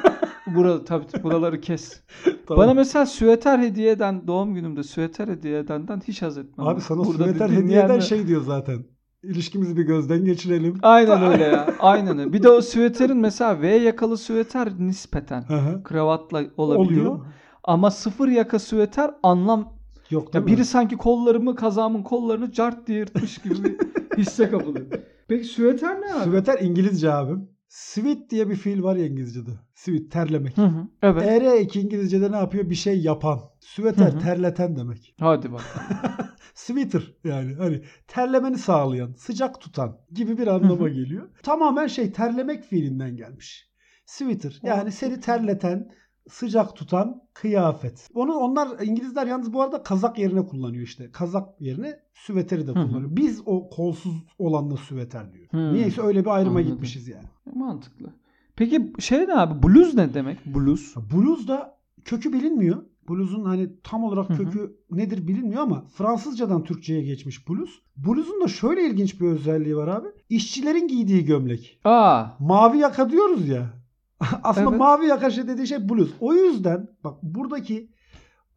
Burada 0.55 0.83
tabii 0.85 1.05
buraları 1.23 1.61
kes. 1.61 2.01
Tamam. 2.47 2.63
Bana 2.63 2.73
mesela 2.73 3.05
süveter 3.05 3.59
hediye 3.59 3.91
eden 3.91 4.27
doğum 4.27 4.53
günümde 4.55 4.83
süveter 4.83 5.27
hediye 5.27 5.59
edenden 5.59 6.01
hiç 6.07 6.21
haz 6.21 6.37
etmem. 6.37 6.67
Abi 6.67 6.81
sana 6.81 6.97
Burada 7.03 7.23
süveter 7.23 7.49
hediye 7.49 7.79
eden 7.83 7.99
şey 7.99 8.27
diyor 8.27 8.41
zaten. 8.41 8.85
İlişkimizi 9.23 9.77
bir 9.77 9.83
gözden 9.83 10.25
geçirelim. 10.25 10.77
Aynen 10.81 11.23
öyle 11.31 11.43
ya. 11.43 11.73
Aynen 11.79 12.19
öyle. 12.19 12.33
Bir 12.33 12.43
de 12.43 12.49
o 12.49 12.61
süveterin 12.61 13.17
mesela 13.17 13.61
V 13.61 13.67
yakalı 13.67 14.17
süveter 14.17 14.69
nispeten 14.79 15.41
hı. 15.41 15.83
kravatla 15.83 16.43
olabiliyor. 16.57 17.05
Oluyor. 17.05 17.25
Ama 17.63 17.91
sıfır 17.91 18.27
yaka 18.27 18.59
süveter 18.59 19.11
anlam 19.23 19.73
Yok 20.09 20.35
ya 20.35 20.41
mi? 20.41 20.47
biri 20.47 20.65
sanki 20.65 20.97
kollarımı 20.97 21.55
kazağımın 21.55 22.03
kollarını 22.03 22.51
cart 22.51 22.87
diye 22.87 22.99
yırtmış 22.99 23.37
gibi 23.37 23.55
bir 23.63 23.77
hisse 24.17 24.49
kapılıyor. 24.49 24.85
Peki 25.31 25.45
süveter 25.45 26.01
ne 26.01 26.13
abi? 26.13 26.23
Süveter 26.23 26.59
İngilizce 26.59 27.13
abim. 27.13 27.49
Sweat 27.67 28.29
diye 28.29 28.49
bir 28.49 28.55
fiil 28.55 28.83
var 28.83 28.95
ya 28.95 29.05
İngilizce'de. 29.05 29.49
Sweat 29.75 30.11
terlemek. 30.11 30.57
Hı 30.57 30.65
hı. 30.65 30.87
Evet. 31.01 31.23
ER 31.23 31.41
eki 31.41 31.81
İngilizce'de 31.81 32.31
ne 32.31 32.35
yapıyor? 32.35 32.69
Bir 32.69 32.75
şey 32.75 33.01
yapan. 33.01 33.39
Süveter 33.59 34.11
Hı 34.11 34.15
hı. 34.15 34.19
terleten 34.19 34.75
demek. 34.75 35.15
Hadi 35.19 35.51
bak. 35.51 35.61
Sweater 36.53 37.13
yani 37.23 37.55
hani 37.55 37.81
terlemeni 38.07 38.57
sağlayan, 38.57 39.13
sıcak 39.13 39.61
tutan 39.61 39.97
gibi 40.13 40.37
bir 40.37 40.47
anlama 40.47 40.89
geliyor. 40.89 41.29
Tamamen 41.43 41.87
şey 41.87 42.11
terlemek 42.11 42.63
fiilinden 42.63 43.15
gelmiş. 43.15 43.71
Sweater 44.05 44.59
yani 44.63 44.91
seni 44.91 45.19
terleten, 45.19 45.91
sıcak 46.29 46.75
tutan 46.75 47.21
kıyafet. 47.33 48.09
Onu 48.13 48.33
onlar 48.33 48.79
İngilizler 48.79 49.27
yalnız 49.27 49.53
bu 49.53 49.61
arada 49.61 49.83
kazak 49.83 50.19
yerine 50.19 50.45
kullanıyor 50.45 50.83
işte. 50.83 51.11
Kazak 51.11 51.61
yerine 51.61 51.99
süveteri 52.13 52.67
de 52.67 52.71
Hı 52.71 52.79
hı. 52.79 52.87
kullanıyor. 52.87 53.15
Biz 53.15 53.41
o 53.45 53.69
kolsuz 53.69 54.13
olanla 54.39 54.77
süveter 54.77 55.33
diyor. 55.33 55.47
Hı. 55.51 55.73
Niyeyse 55.73 56.01
öyle 56.01 56.21
bir 56.25 56.29
ayrıma 56.29 56.51
Anladım. 56.59 56.71
gitmişiz 56.73 57.07
yani. 57.07 57.25
Mantıklı. 57.55 58.13
Peki 58.55 58.93
şey 58.99 59.19
ne 59.27 59.33
abi? 59.33 59.63
Blues 59.63 59.93
ne 59.93 60.13
demek? 60.13 60.45
Blues. 60.45 60.95
Blues 61.13 61.47
da 61.47 61.77
kökü 62.05 62.33
bilinmiyor. 62.33 62.83
Blues'un 63.09 63.45
hani 63.45 63.69
tam 63.83 64.03
olarak 64.03 64.29
Hı 64.29 64.33
hı. 64.33 64.37
kökü 64.37 64.77
nedir 64.91 65.27
bilinmiyor 65.27 65.61
ama 65.61 65.85
Fransızcadan 65.93 66.63
Türkçe'ye 66.63 67.01
geçmiş 67.03 67.49
blues. 67.49 67.69
Blues'un 67.97 68.41
da 68.43 68.47
şöyle 68.47 68.85
ilginç 68.89 69.21
bir 69.21 69.25
özelliği 69.27 69.77
var 69.77 69.87
abi. 69.87 70.07
İşçilerin 70.29 70.87
giydiği 70.87 71.25
gömlek. 71.25 71.79
Aa. 71.83 72.25
Mavi 72.39 72.77
yaka 72.77 73.09
diyoruz 73.09 73.47
ya. 73.47 73.80
Aslında 74.43 74.69
Evet. 74.69 74.79
mavi 74.79 75.05
yaka 75.05 75.29
şey 75.29 75.47
dediği 75.47 75.67
şey 75.67 75.89
blues. 75.89 76.11
O 76.19 76.33
yüzden 76.33 76.87
bak 77.03 77.23
buradaki 77.23 77.89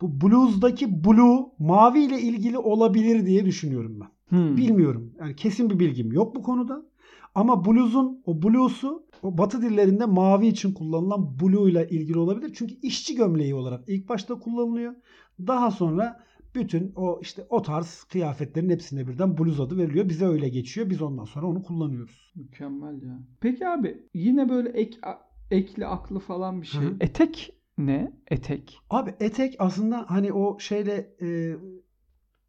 bu 0.01 0.21
blues'daki 0.21 1.05
blue 1.05 1.47
mavi 1.59 2.01
ile 2.01 2.21
ilgili 2.21 2.59
olabilir 2.59 3.27
diye 3.27 3.47
düşünüyorum 3.47 4.01
ben. 4.01 4.37
Hmm. 4.37 4.57
Bilmiyorum. 4.57 5.13
Yani 5.21 5.37
kesin 5.37 5.71
bir 5.71 5.79
bilgim 5.79 6.13
yok 6.13 6.37
bu 6.37 6.43
konuda. 6.43 6.83
Ama 7.35 7.65
blues'un 7.65 8.23
o 8.27 8.43
blues'u 8.43 9.07
o 9.23 9.39
batı 9.39 9.63
dillerinde 9.63 10.05
mavi 10.07 10.47
için 10.47 10.73
kullanılan 10.73 11.41
blue 11.41 11.71
ile 11.71 11.89
ilgili 11.89 12.19
olabilir. 12.19 12.53
Çünkü 12.55 12.75
işçi 12.83 13.15
gömleği 13.15 13.55
olarak 13.55 13.85
ilk 13.87 14.09
başta 14.09 14.39
kullanılıyor. 14.39 14.95
Daha 15.47 15.71
sonra 15.71 16.21
bütün 16.55 16.93
o 16.97 17.19
işte 17.23 17.47
o 17.49 17.63
tarz 17.63 18.05
kıyafetlerin 18.05 18.71
hepsine 18.71 19.09
birden 19.09 19.39
bluz 19.39 19.61
adı 19.61 19.79
veriliyor. 19.79 20.09
Bize 20.09 20.27
öyle 20.27 20.49
geçiyor. 20.49 20.91
Biz 20.91 21.03
ondan 21.03 21.25
sonra 21.25 21.47
onu 21.47 21.63
kullanıyoruz. 21.63 22.33
Mükemmel 22.35 23.03
ya. 23.03 23.19
Peki 23.41 23.69
abi 23.69 24.09
yine 24.15 24.49
böyle 24.49 24.69
ek 24.69 24.99
ekli 25.51 25.87
aklı 25.87 26.19
falan 26.19 26.63
bir 26.63 26.67
şey. 26.67 26.81
Hı 26.81 26.87
hı. 26.87 26.97
Etek 27.01 27.53
ne? 27.79 28.13
Etek. 28.31 28.79
Abi 28.91 29.15
etek 29.21 29.57
aslında 29.59 30.05
hani 30.09 30.33
o 30.33 30.59
şeyle 30.59 31.15
e, 31.23 31.57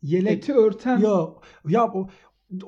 yelek 0.01 0.37
Eti 0.37 0.53
örten. 0.53 0.97
ya 0.97 1.27
ya 1.67 1.93
o 1.93 2.07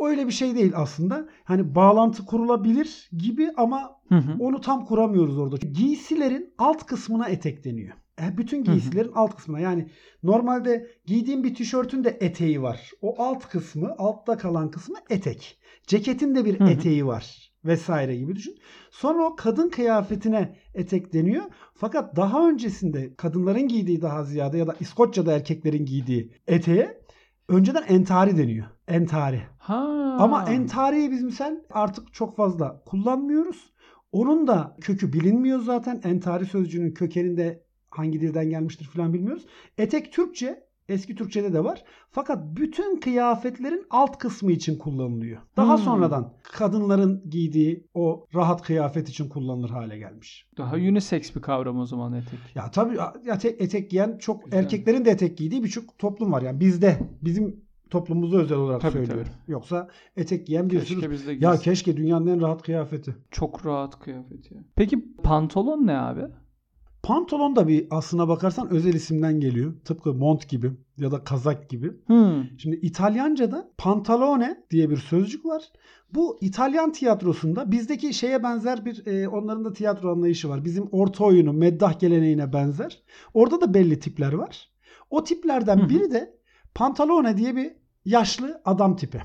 öyle 0.08 0.28
bir 0.28 0.32
şey 0.32 0.56
değil 0.56 0.72
aslında. 0.76 1.30
Hani 1.44 1.76
bağlantı 1.76 2.26
kurulabilir 2.26 3.10
gibi 3.18 3.52
ama 3.58 3.98
Hı 4.10 4.16
hı. 4.16 4.36
Onu 4.40 4.62
tam 4.62 4.86
kuramıyoruz 4.86 5.38
orada. 5.38 5.56
Giysilerin 5.58 6.54
alt 6.58 6.86
kısmına 6.86 7.28
etek 7.30 7.64
deniyor. 7.66 7.94
E, 8.22 8.38
Bütün 8.38 8.66
Hı 8.66 8.72
hı. 8.72 8.74
giysilerin 8.76 9.12
alt 9.16 9.36
kısmına. 9.36 9.60
Yani 9.60 9.90
normalde 10.24 10.92
giydiğim 11.06 11.44
bir 11.44 11.56
tişörtün 11.56 12.04
de 12.04 12.18
eteği 12.22 12.62
var. 12.62 12.92
O 13.02 13.22
alt 13.24 13.50
kısmı, 13.50 13.96
altta 13.98 14.38
kalan 14.38 14.72
kısmı 14.72 14.96
etek. 15.10 15.60
Ceketin 15.88 16.36
de 16.36 16.46
bir 16.46 16.60
Hı 16.60 16.64
hı. 16.64 16.70
eteği 16.70 17.06
var 17.06 17.47
vesaire 17.68 18.16
gibi 18.16 18.36
düşün. 18.36 18.58
Sonra 18.92 19.24
o 19.24 19.36
kadın 19.36 19.70
kıyafetine 19.70 20.56
etek 20.74 21.14
deniyor. 21.14 21.44
Fakat 21.74 22.16
daha 22.16 22.50
öncesinde 22.50 23.16
kadınların 23.16 23.68
giydiği 23.68 24.02
daha 24.02 24.24
ziyade 24.24 24.58
ya 24.58 24.68
da 24.68 24.76
İskoçya'da 24.80 25.34
erkeklerin 25.34 25.86
giydiği 25.86 26.32
eteğe 26.48 27.02
önceden 27.50 27.84
entari 27.88 28.38
deniyor. 28.38 28.66
Entari. 28.88 29.42
Ha. 29.58 30.18
Ama 30.20 30.44
entariyi 30.44 31.12
biz 31.12 31.24
misal 31.24 31.56
artık 31.70 32.14
çok 32.14 32.36
fazla 32.38 32.84
kullanmıyoruz. 32.86 33.74
Onun 34.12 34.48
da 34.48 34.76
kökü 34.82 35.14
bilinmiyor 35.14 35.60
zaten. 35.60 36.02
Entari 36.04 36.46
sözcüğünün 36.46 36.92
kökeninde 36.92 37.64
hangi 37.90 38.22
dilden 38.22 38.50
gelmiştir 38.50 38.86
falan 38.86 39.14
bilmiyoruz. 39.14 39.46
Etek 39.78 40.14
Türkçe, 40.14 40.67
eski 40.90 41.16
Türkçede 41.16 41.54
de 41.54 41.64
var. 41.64 41.84
Fakat 42.12 42.44
bütün 42.56 43.00
kıyafetlerin 43.00 43.86
alt 43.90 44.18
kısmı 44.18 44.52
için 44.52 44.78
kullanılıyor. 44.78 45.42
Daha 45.58 45.78
Hmm. 45.78 45.84
sonradan 45.84 46.34
kadınların 46.44 47.24
giydiği 47.30 47.88
o 47.94 48.26
rahat 48.36 48.62
kıyafet 48.62 49.10
için 49.10 49.30
kullanılır 49.30 49.70
hale 49.70 49.98
gelmiş. 49.98 50.48
Daha 50.58 50.76
unisex 50.76 51.36
bir 51.36 51.42
kavram 51.42 51.80
o 51.80 51.86
zaman 51.86 52.14
etek. 52.14 52.40
Ya 52.56 52.72
tabii 52.72 52.98
ya 53.26 53.38
te- 53.38 53.50
etek 53.60 53.92
giyen 53.92 54.18
çok 54.18 54.44
Güzel. 54.46 54.58
erkeklerin 54.60 55.06
de 55.06 55.12
etek 55.12 55.38
giydiği 55.38 55.64
birçok 55.64 55.98
toplum 55.98 56.32
var. 56.32 56.42
Yani 56.42 56.60
bizde 56.60 57.00
bizim 57.22 57.68
toplumumuza 57.90 58.38
özel 58.38 58.58
olarak 58.58 58.82
Tabii, 58.82 58.92
söylüyorum. 58.94 59.32
Yoksa 59.48 59.88
etek 60.18 60.48
giyen 60.48 60.70
bir 60.70 60.80
sürü 60.80 61.00
Keşke 61.00 61.12
biz 61.12 61.28
de 61.28 61.34
Ya 61.40 61.58
keşke 61.58 61.98
dünyanın 61.98 62.28
en 62.28 62.42
rahat 62.42 62.62
kıyafeti. 62.62 63.16
Çok 63.32 63.66
rahat 63.66 64.00
kıyafet 64.00 64.52
ya. 64.52 64.58
Peki 64.76 65.16
pantolon 65.24 65.88
ne 65.88 65.98
abi? 65.98 66.22
Pantolon 67.08 67.56
da 67.56 67.68
bir 67.68 67.88
aslına 67.92 68.28
bakarsan 68.28 68.70
özel 68.70 68.94
isimden 68.94 69.40
geliyor. 69.40 69.74
Tıpkı 69.86 70.14
mont 70.14 70.50
gibi 70.50 70.72
ya 70.98 71.12
da 71.12 71.24
kazak 71.24 71.70
gibi. 71.70 71.92
Hmm. 72.08 72.44
Şimdi 72.58 72.76
İtalyanca'da 72.76 73.72
pantalone 73.78 74.64
diye 74.72 74.90
bir 74.90 74.98
sözcük 74.98 75.46
var. 75.46 75.64
Bu 76.14 76.38
İtalyan 76.42 76.92
tiyatrosunda 76.92 77.72
bizdeki 77.72 78.14
şeye 78.14 78.44
benzer 78.44 78.86
bir 78.86 79.06
e, 79.06 79.28
onların 79.28 79.66
da 79.66 79.74
tiyatro 79.74 80.12
anlayışı 80.12 80.50
var. 80.50 80.66
Bizim 80.66 80.88
orta 80.92 81.24
oyunu, 81.24 81.54
meddah 81.54 82.00
geleneğine 82.00 82.54
benzer. 82.54 83.04
Orada 83.34 83.62
da 83.62 83.74
belli 83.74 84.00
tipler 84.00 84.34
var. 84.34 84.70
O 85.10 85.24
tiplerden 85.24 85.90
biri 85.90 86.12
de 86.12 86.38
pantalone 86.76 87.38
diye 87.38 87.56
bir 87.56 87.72
yaşlı 88.06 88.62
adam 88.66 88.96
tipi. 88.96 89.22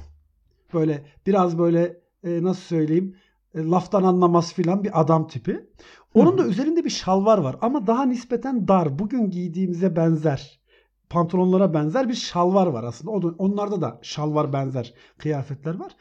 Böyle 0.75 1.07
biraz 1.27 1.59
böyle 1.59 2.01
e, 2.25 2.43
nasıl 2.43 2.63
söyleyeyim 2.63 3.17
e, 3.55 3.65
laftan 3.65 4.03
anlamaz 4.03 4.53
filan 4.53 4.85
bir 4.85 5.01
adam 5.01 5.27
tipi. 5.27 5.67
Onun 6.15 6.39
da 6.39 6.47
üzerinde 6.47 6.85
bir 6.85 6.91
şalvar 6.91 7.39
var 7.39 7.57
ama 7.61 7.87
daha 7.87 8.05
nispeten 8.05 8.69
dar. 8.69 8.99
Bugün 8.99 9.31
giydiğimize 9.31 9.97
benzer 9.97 10.61
pantolonlara 11.11 11.75
benzer 11.75 12.09
bir 12.09 12.15
şalvar 12.15 12.67
var 12.67 12.85
aslında. 12.85 13.11
Onlarda 13.39 13.81
da 13.81 13.99
şalvar 14.03 14.53
benzer 14.53 14.95
kıyafetler 15.19 15.81
var. 15.81 15.97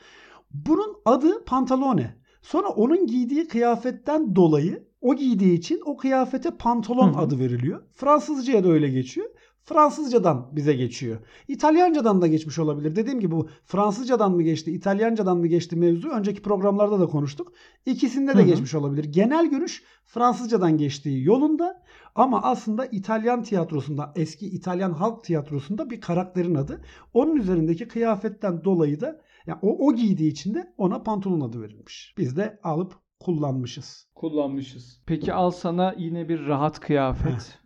Bunun 0.54 0.98
adı 1.06 1.46
pantalone. 1.46 2.16
Sonra 2.42 2.68
onun 2.68 3.08
giydiği 3.08 3.48
kıyafetten 3.48 4.36
dolayı 4.36 4.88
o 5.02 5.16
giydiği 5.16 5.58
için 5.58 5.82
o 5.86 5.98
kıyafete 5.98 6.52
pantolon 6.52 7.14
adı 7.14 7.40
veriliyor. 7.40 7.84
Fransızcaya 7.94 8.64
da 8.64 8.70
öyle 8.70 8.90
geçiyor. 8.90 9.28
Fransızcadan 9.64 10.50
bize 10.52 10.74
geçiyor. 10.74 11.18
İtalyancadan 11.48 12.22
da 12.22 12.28
geçmiş 12.28 12.60
olabilir. 12.60 12.96
Dediğim 12.96 13.20
gibi 13.20 13.32
bu 13.32 13.50
Fransızcadan 13.66 14.32
mı 14.32 14.44
geçti, 14.44 14.72
İtalyancadan 14.72 15.38
mı 15.38 15.48
geçti 15.48 15.76
mevzu 15.76 16.10
önceki 16.10 16.42
programlarda 16.42 17.00
da 17.00 17.06
konuştuk. 17.06 17.54
İkisinde 17.86 18.34
de 18.34 18.38
Hı 18.38 18.44
hı. 18.44 18.46
geçmiş 18.46 18.76
olabilir. 18.76 19.04
Genel 19.04 19.50
görüş 19.50 19.84
Fransızcadan 20.06 20.78
geçtiği 20.78 21.24
yolunda 21.24 21.84
ama 22.16 22.42
aslında 22.44 22.86
İtalyan 22.86 23.44
tiyatrosunda, 23.44 24.14
eski 24.16 24.46
İtalyan 24.46 24.92
halk 24.92 25.24
tiyatrosunda 25.24 25.90
bir 25.90 26.02
karakterin 26.02 26.56
adı. 26.56 26.82
Onun 27.14 27.36
üzerindeki 27.36 27.88
kıyafetten 27.88 28.64
dolayı 28.64 29.02
da 29.02 29.22
yani 29.48 29.60
o, 29.62 29.88
o 29.88 29.96
giydiği 29.96 30.32
için 30.32 30.54
de 30.54 30.74
ona 30.78 31.04
pantolon 31.04 31.42
adı 31.42 31.62
verilmiş. 31.62 32.16
Biz 32.18 32.38
de 32.38 32.60
alıp 32.64 32.94
kullanmışız. 33.20 34.08
Kullanmışız. 34.16 35.02
Peki 35.06 35.34
al 35.34 35.52
sana 35.52 35.96
yine 35.98 36.30
bir 36.30 36.48
rahat 36.48 36.80
kıyafet. 36.80 37.61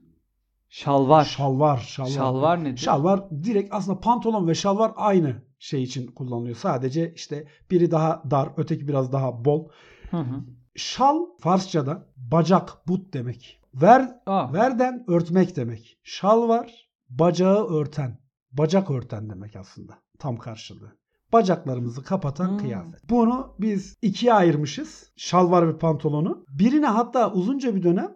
Şalvar. 0.75 1.23
Şalvar, 1.25 1.77
şalvar. 1.77 2.11
Şalvar 2.11 2.63
nedir? 2.63 2.77
Şalvar 2.77 3.29
direkt 3.43 3.73
aslında 3.73 3.99
pantolon 3.99 4.47
ve 4.47 4.55
şalvar 4.55 4.91
aynı 4.95 5.35
şey 5.59 5.83
için 5.83 6.07
kullanılıyor. 6.07 6.55
Sadece 6.55 7.13
işte 7.13 7.47
biri 7.71 7.91
daha 7.91 8.23
dar, 8.31 8.49
öteki 8.57 8.87
biraz 8.87 9.11
daha 9.11 9.45
bol. 9.45 9.69
Hı 10.11 10.17
hı. 10.17 10.43
Şal 10.75 11.25
Farsçada 11.39 12.07
bacak, 12.17 12.87
but 12.87 13.13
demek. 13.13 13.61
Ver, 13.73 14.19
Aa. 14.25 14.53
verden 14.53 15.03
örtmek 15.07 15.55
demek. 15.55 15.97
Şal 16.03 16.47
var, 16.49 16.89
bacağı 17.09 17.67
örten. 17.67 18.19
Bacak 18.51 18.91
örten 18.91 19.29
demek 19.29 19.55
aslında. 19.55 19.93
Tam 20.19 20.37
karşılığı. 20.37 20.95
Bacaklarımızı 21.33 22.03
kapatan 22.03 22.49
Hmm. 22.49 22.57
kıyafet. 22.57 23.09
Bunu 23.09 23.55
biz 23.59 23.97
ikiye 24.01 24.33
ayırmışız. 24.33 25.11
Şalvar 25.15 25.67
ve 25.67 25.77
pantolonu. 25.77 26.45
Birine 26.49 26.87
hatta 26.87 27.31
uzunca 27.33 27.75
bir 27.75 27.83
dönem 27.83 28.11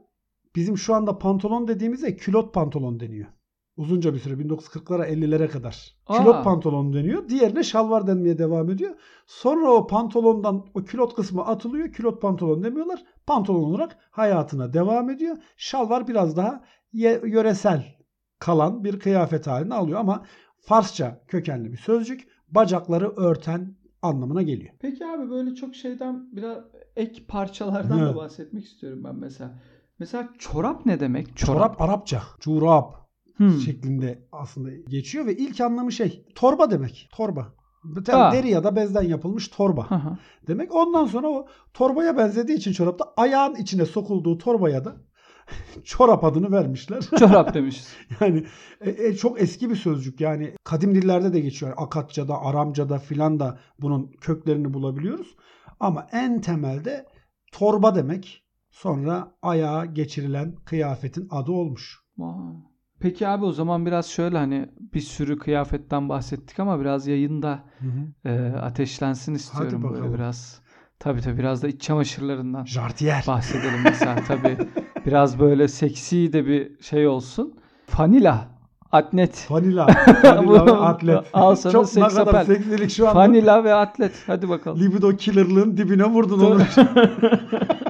bizim 0.55 0.77
şu 0.77 0.95
anda 0.95 1.17
pantolon 1.19 1.67
dediğimize 1.67 2.15
külot 2.15 2.53
pantolon 2.53 2.99
deniyor. 2.99 3.27
Uzunca 3.77 4.13
bir 4.13 4.19
süre 4.19 4.33
1940'lara 4.33 5.07
50'lere 5.07 5.47
kadar. 5.47 5.95
Aa. 6.07 6.17
Külot 6.17 6.43
pantolon 6.43 6.93
deniyor. 6.93 7.29
Diğerine 7.29 7.63
şalvar 7.63 8.07
denmeye 8.07 8.37
devam 8.37 8.69
ediyor. 8.69 8.95
Sonra 9.25 9.71
o 9.71 9.87
pantolondan 9.87 10.65
o 10.73 10.83
külot 10.83 11.15
kısmı 11.15 11.45
atılıyor. 11.45 11.91
Külot 11.91 12.21
pantolon 12.21 12.63
demiyorlar. 12.63 13.03
Pantolon 13.27 13.63
olarak 13.63 13.97
hayatına 14.11 14.73
devam 14.73 15.09
ediyor. 15.09 15.37
Şalvar 15.57 16.07
biraz 16.07 16.37
daha 16.37 16.63
yöresel 16.93 17.95
kalan 18.39 18.83
bir 18.83 18.99
kıyafet 18.99 19.47
halini 19.47 19.73
alıyor 19.73 19.99
ama 19.99 20.25
Farsça 20.61 21.21
kökenli 21.27 21.71
bir 21.71 21.77
sözcük. 21.77 22.27
Bacakları 22.47 23.09
örten 23.09 23.75
anlamına 24.01 24.41
geliyor. 24.41 24.73
Peki 24.79 25.05
abi 25.05 25.29
böyle 25.29 25.55
çok 25.55 25.75
şeyden 25.75 26.35
biraz 26.35 26.57
ek 26.95 27.23
parçalardan 27.27 27.99
da 27.99 28.15
bahsetmek 28.15 28.65
istiyorum 28.65 29.03
ben 29.03 29.15
mesela. 29.15 29.59
Mesela 29.99 30.29
çorap 30.39 30.85
ne 30.85 30.99
demek? 30.99 31.37
Çorap 31.37 31.81
Arapça. 31.81 32.23
Çorap 32.39 32.99
Hmm. 33.37 33.59
şeklinde 33.59 34.27
aslında 34.31 34.69
geçiyor 34.89 35.25
ve 35.25 35.35
ilk 35.37 35.61
anlamı 35.61 35.91
şey 35.91 36.25
torba 36.35 36.71
demek. 36.71 37.09
Torba. 37.11 37.53
Aa. 38.11 38.31
deri 38.31 38.49
ya 38.49 38.63
da 38.63 38.75
bezden 38.75 39.01
yapılmış 39.03 39.47
torba 39.47 39.89
Hı 39.89 39.95
hı. 39.95 40.17
demek. 40.47 40.75
Ondan 40.75 41.05
sonra 41.05 41.27
o 41.27 41.47
torbaya 41.73 42.17
benzediği 42.17 42.57
için 42.57 42.71
çorapta 42.73 43.13
ayağın 43.17 43.55
içine 43.55 43.85
sokulduğu 43.85 44.37
torbaya 44.37 44.85
da 44.85 44.95
çorap 45.83 46.23
adını 46.23 46.51
vermişler. 46.51 47.01
Çorap 47.19 47.53
demişiz. 47.53 47.93
yani 48.21 48.45
e, 48.81 48.89
e, 48.89 49.15
çok 49.15 49.41
eski 49.41 49.69
bir 49.69 49.75
sözcük. 49.75 50.21
Yani 50.21 50.53
kadim 50.63 50.95
dillerde 50.95 51.33
de 51.33 51.39
geçiyor. 51.39 51.73
Akatça'da, 51.77 52.41
Aramca'da 52.41 52.99
filan 52.99 53.39
da 53.39 53.59
bunun 53.81 54.11
köklerini 54.21 54.73
bulabiliyoruz. 54.73 55.35
Ama 55.79 56.07
en 56.11 56.41
temelde 56.41 57.05
torba 57.51 57.95
demek. 57.95 58.43
Sonra 58.81 59.31
ayağa 59.41 59.85
geçirilen 59.85 60.55
kıyafetin 60.65 61.27
adı 61.31 61.51
olmuş. 61.51 61.99
Peki 62.99 63.27
abi 63.27 63.45
o 63.45 63.51
zaman 63.51 63.85
biraz 63.85 64.05
şöyle 64.05 64.37
hani 64.37 64.69
bir 64.93 64.99
sürü 64.99 65.37
kıyafetten 65.39 66.09
bahsettik 66.09 66.59
ama 66.59 66.79
biraz 66.79 67.07
yayında 67.07 67.63
e, 68.25 68.39
ateşlensin 68.61 69.33
istiyorum 69.33 69.83
böyle 69.83 69.93
bakalım. 69.93 70.13
biraz. 70.13 70.61
Tabii 70.99 71.21
tabii 71.21 71.37
biraz 71.37 71.63
da 71.63 71.67
iç 71.67 71.81
çamaşırlarından 71.81 72.65
Jartiyer. 72.65 73.23
bahsedelim 73.27 73.79
mesela 73.83 74.15
tabii. 74.27 74.57
Biraz 75.05 75.39
böyle 75.39 75.67
seksi 75.67 76.33
de 76.33 76.45
bir 76.45 76.81
şey 76.81 77.07
olsun. 77.07 77.53
Fanila, 77.87 78.47
atlet. 78.91 79.51
Vanilla. 79.51 79.87
Vanilla 80.23 80.65
ve 80.65 80.71
atlet. 80.71 81.25
Al 81.33 81.55
sana 81.55 81.71
Çok 81.71 81.95
ne 81.95 82.07
kadar 82.07 82.43
seksilik 82.43 82.91
şu 82.91 83.09
anda. 83.09 83.19
Fanila 83.19 83.63
ve 83.63 83.73
atlet. 83.73 84.23
Hadi 84.27 84.49
bakalım. 84.49 84.79
Libido 84.79 85.15
killer'lığın 85.15 85.77
dibine 85.77 86.05
vurdun 86.05 86.39
onu. 86.39 86.61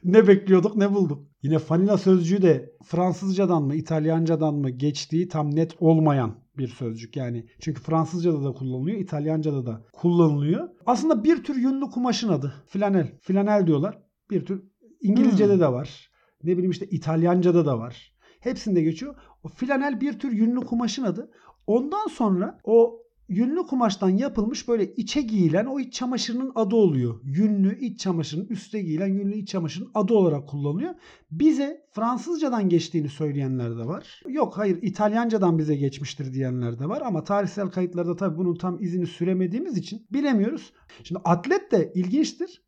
ne 0.04 0.28
bekliyorduk 0.28 0.76
ne 0.76 0.94
bulduk. 0.94 1.28
Yine 1.42 1.58
fanila 1.58 1.98
sözcüğü 1.98 2.42
de 2.42 2.72
Fransızcadan 2.84 3.62
mı 3.62 3.74
İtalyancadan 3.74 4.54
mı 4.54 4.70
geçtiği 4.70 5.28
tam 5.28 5.56
net 5.56 5.74
olmayan 5.80 6.34
bir 6.58 6.68
sözcük. 6.68 7.16
Yani 7.16 7.46
çünkü 7.60 7.82
Fransızcada 7.82 8.44
da 8.44 8.52
kullanılıyor, 8.52 8.98
İtalyancada 8.98 9.66
da 9.66 9.84
kullanılıyor. 9.92 10.68
Aslında 10.86 11.24
bir 11.24 11.44
tür 11.44 11.56
yünlü 11.56 11.84
kumaşın 11.84 12.28
adı. 12.28 12.54
Flanel. 12.66 13.18
Flanel 13.20 13.66
diyorlar. 13.66 13.98
Bir 14.30 14.46
tür 14.46 14.62
İngilizce'de 15.00 15.52
Hmm. 15.52 15.60
de 15.60 15.72
var. 15.72 16.10
Ne 16.42 16.52
bileyim 16.52 16.70
işte 16.70 16.86
İtalyanca'da 16.86 17.66
da 17.66 17.78
var. 17.78 18.12
Hepsinde 18.40 18.82
geçiyor. 18.82 19.14
O 19.42 19.48
flanel 19.48 20.00
bir 20.00 20.18
tür 20.18 20.32
yünlü 20.32 20.60
kumaşın 20.60 21.02
adı. 21.02 21.30
Ondan 21.66 22.06
sonra 22.06 22.58
o 22.64 23.02
yünlü 23.28 23.66
kumaştan 23.66 24.10
yapılmış 24.10 24.68
böyle 24.68 24.94
içe 24.94 25.22
giyilen 25.22 25.66
o 25.66 25.80
iç 25.80 25.94
çamaşırının 25.94 26.52
adı 26.54 26.76
oluyor. 26.76 27.20
Yünlü 27.24 27.78
iç 27.78 28.00
çamaşırın 28.00 28.46
üstte 28.46 28.82
giyilen 28.82 29.08
yünlü 29.08 29.34
iç 29.34 29.48
çamaşırın 29.48 29.90
adı 29.94 30.14
olarak 30.14 30.48
kullanılıyor. 30.48 30.94
Bize 31.30 31.86
Fransızcadan 31.92 32.68
geçtiğini 32.68 33.08
söyleyenler 33.08 33.70
de 33.78 33.86
var. 33.86 34.22
Yok 34.28 34.58
hayır 34.58 34.78
İtalyancadan 34.82 35.58
bize 35.58 35.76
geçmiştir 35.76 36.32
diyenler 36.32 36.78
de 36.78 36.88
var 36.88 37.02
ama 37.04 37.24
tarihsel 37.24 37.68
kayıtlarda 37.68 38.16
tabii 38.16 38.38
bunun 38.38 38.54
tam 38.54 38.82
izini 38.82 39.06
süremediğimiz 39.06 39.76
için 39.76 40.06
bilemiyoruz. 40.12 40.72
Şimdi 41.04 41.20
atlet 41.24 41.72
de 41.72 41.92
ilginçtir. 41.94 42.62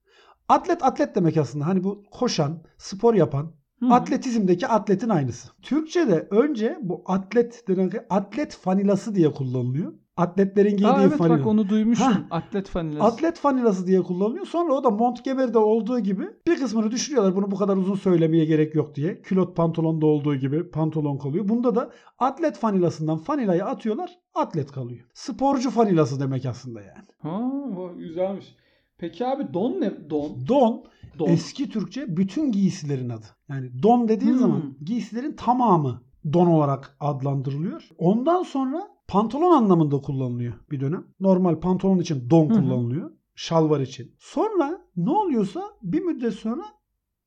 Atlet 0.49 0.85
atlet 0.85 1.15
demek 1.15 1.37
aslında. 1.37 1.67
Hani 1.67 1.85
bu 1.85 2.05
koşan, 2.11 2.63
spor 2.79 3.15
yapan, 3.15 3.61
Hı. 3.81 3.87
Atletizmdeki 3.87 4.67
atletin 4.67 5.09
aynısı. 5.09 5.49
Türkçe'de 5.63 6.29
önce 6.31 6.79
bu 6.83 7.03
atlet 7.07 7.69
denen 7.69 7.91
atlet 8.11 8.55
fanilası 8.55 9.15
diye 9.15 9.33
kullanılıyor. 9.33 9.93
Atletlerin 10.21 10.71
giydiği 10.71 10.89
Aa, 10.89 11.03
evet 11.03 11.19
fanila. 11.19 11.39
bak 11.39 11.47
onu 11.47 11.69
duymuştum. 11.69 12.07
Ha. 12.13 12.23
Atlet 12.31 12.69
fanilası. 12.69 13.05
Atlet 13.07 13.39
fanilası 13.39 13.87
diye 13.87 14.03
kullanılıyor. 14.03 14.47
Sonra 14.47 14.73
o 14.73 14.85
da 14.85 14.91
Montgomery'de 14.91 15.59
olduğu 15.59 15.99
gibi 16.01 16.25
bir 16.47 16.57
kısmını 16.57 16.91
düşürüyorlar. 16.91 17.37
Bunu 17.37 17.51
bu 17.51 17.57
kadar 17.57 17.77
uzun 17.77 17.95
söylemeye 17.95 18.45
gerek 18.45 18.75
yok 18.75 18.95
diye. 18.95 19.23
Külot 19.23 19.57
pantolonda 19.57 20.07
olduğu 20.07 20.35
gibi 20.37 20.71
pantolon 20.71 21.19
kalıyor. 21.19 21.49
Bunda 21.49 21.75
da 21.75 21.91
atlet 22.19 22.57
fanilasından 22.59 23.19
fanilayı 23.19 23.65
atıyorlar. 23.65 24.11
Atlet 24.35 24.73
kalıyor. 24.73 25.05
Sporcu 25.15 25.71
fanilası 25.71 26.21
demek 26.21 26.47
aslında 26.47 26.81
yani. 26.81 27.07
Ha, 27.19 27.51
güzelmiş. 27.99 28.55
Peki 28.99 29.27
abi 29.27 29.55
don 29.55 29.81
ne? 29.81 30.11
Don. 30.11 30.47
Don 30.49 30.85
Don. 31.19 31.29
Eski 31.29 31.69
Türkçe 31.71 32.17
bütün 32.17 32.53
giysilerin 32.53 33.09
adı. 33.09 33.27
Yani 33.49 33.83
don 33.83 34.09
dediğin 34.09 34.33
Hmm. 34.33 34.39
zaman 34.41 34.63
giysilerin 34.85 35.33
tamamı 35.33 36.03
don 36.33 36.47
olarak 36.47 36.97
adlandırılıyor. 37.01 37.89
Ondan 37.99 38.43
sonra 38.43 38.89
pantolon 39.11 39.51
anlamında 39.51 40.01
kullanılıyor 40.01 40.55
bir 40.71 40.81
dönem. 40.81 41.07
Normal 41.21 41.61
pantolon 41.61 41.99
için 41.99 42.31
don 42.31 42.51
Hı 42.51 42.55
hı. 42.55 42.61
kullanılıyor. 42.61 43.11
Şalvar 43.35 43.81
için. 43.81 44.15
Sonra 44.19 44.81
ne 44.97 45.11
oluyorsa 45.11 45.63
bir 45.83 46.01
müddet 46.01 46.35
sonra 46.35 46.65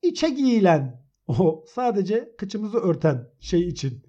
içe 0.02 0.28
giyilen 0.28 1.04
o 1.26 1.64
sadece 1.74 2.34
kıçımızı 2.38 2.78
örten 2.78 3.28
şey 3.40 3.68
için 3.68 4.02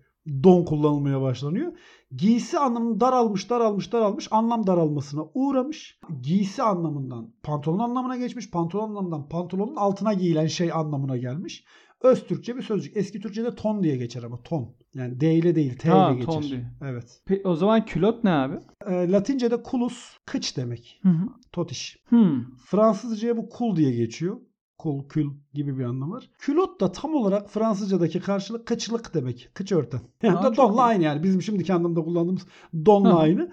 don 0.43 0.65
kullanılmaya 0.65 1.21
başlanıyor. 1.21 1.73
Giysi 2.11 2.59
anlamını 2.59 2.99
daralmış, 2.99 3.49
daralmış, 3.49 3.93
daralmış, 3.93 4.27
anlam 4.31 4.67
daralmasına 4.67 5.21
uğramış. 5.33 5.99
Giysi 6.21 6.63
anlamından 6.63 7.33
pantolon 7.43 7.79
anlamına 7.79 8.17
geçmiş. 8.17 8.51
Pantolon 8.51 8.89
anlamından 8.89 9.29
pantolonun 9.29 9.75
altına 9.75 10.13
giyilen 10.13 10.47
şey 10.47 10.71
anlamına 10.71 11.17
gelmiş. 11.17 11.65
Öz 12.05 12.27
Türkçe 12.27 12.57
bir 12.57 12.61
sözcük. 12.61 12.97
Eski 12.97 13.19
Türkçe'de 13.19 13.55
ton 13.55 13.83
diye 13.83 13.95
geçer 13.97 14.23
ama 14.23 14.43
ton. 14.43 14.75
Yani 14.95 15.19
D 15.19 15.33
ile 15.33 15.55
değil 15.55 15.77
T 15.77 15.89
Ha, 15.89 16.09
ile 16.11 16.19
geçer. 16.19 16.33
ton 16.33 16.43
diye. 16.43 16.65
Evet. 16.81 17.21
Pe- 17.27 17.47
o 17.47 17.55
zaman 17.55 17.85
külot 17.85 18.23
ne 18.23 18.31
abi? 18.31 18.55
E, 18.87 19.11
Latince'de 19.11 19.63
kulus 19.63 20.17
kıç 20.25 20.57
demek. 20.57 20.99
Hı 21.03 21.09
hı. 21.09 21.27
Totiş. 21.51 21.97
Hmm. 22.09 22.43
Fransızca'ya 22.65 23.37
bu 23.37 23.49
kul 23.49 23.75
diye 23.75 23.91
geçiyor. 23.91 24.37
Kul, 24.77 25.07
kül 25.07 25.25
gibi 25.53 25.77
bir 25.77 25.83
anlam 25.83 26.11
var. 26.11 26.29
Külot 26.39 26.81
da 26.81 26.91
tam 26.91 27.15
olarak 27.15 27.49
Fransızca'daki 27.49 28.19
karşılık 28.19 28.65
kıçlık 28.67 29.13
demek. 29.13 29.49
Kıç 29.53 29.71
örten. 29.71 30.01
Yani 30.23 30.41
çok 30.41 30.57
donla 30.57 30.81
iyi. 30.81 30.85
aynı 30.85 31.03
yani. 31.03 31.23
Bizim 31.23 31.41
şimdiki 31.41 31.73
anlamda 31.73 32.01
kullandığımız 32.01 32.45
donla 32.85 33.13
Hı. 33.13 33.17
aynı. 33.17 33.51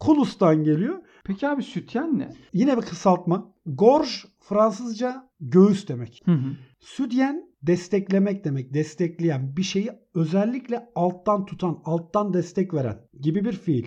Kulus'tan 0.00 0.64
geliyor. 0.64 0.98
Peki 1.24 1.48
abi 1.48 1.62
sütyen 1.62 2.18
ne? 2.18 2.32
Yine 2.52 2.76
bir 2.76 2.82
kısaltma. 2.82 3.52
Gorge 3.66 4.10
Fransızca 4.40 5.28
göğüs 5.40 5.88
demek. 5.88 6.22
Hı 6.24 6.32
hı. 6.32 6.56
Südyen 6.80 7.51
desteklemek 7.62 8.44
demek. 8.44 8.74
Destekleyen 8.74 9.56
bir 9.56 9.62
şeyi 9.62 9.90
özellikle 10.14 10.88
alttan 10.94 11.46
tutan, 11.46 11.82
alttan 11.84 12.32
destek 12.32 12.74
veren 12.74 13.08
gibi 13.20 13.44
bir 13.44 13.52
fiil. 13.52 13.86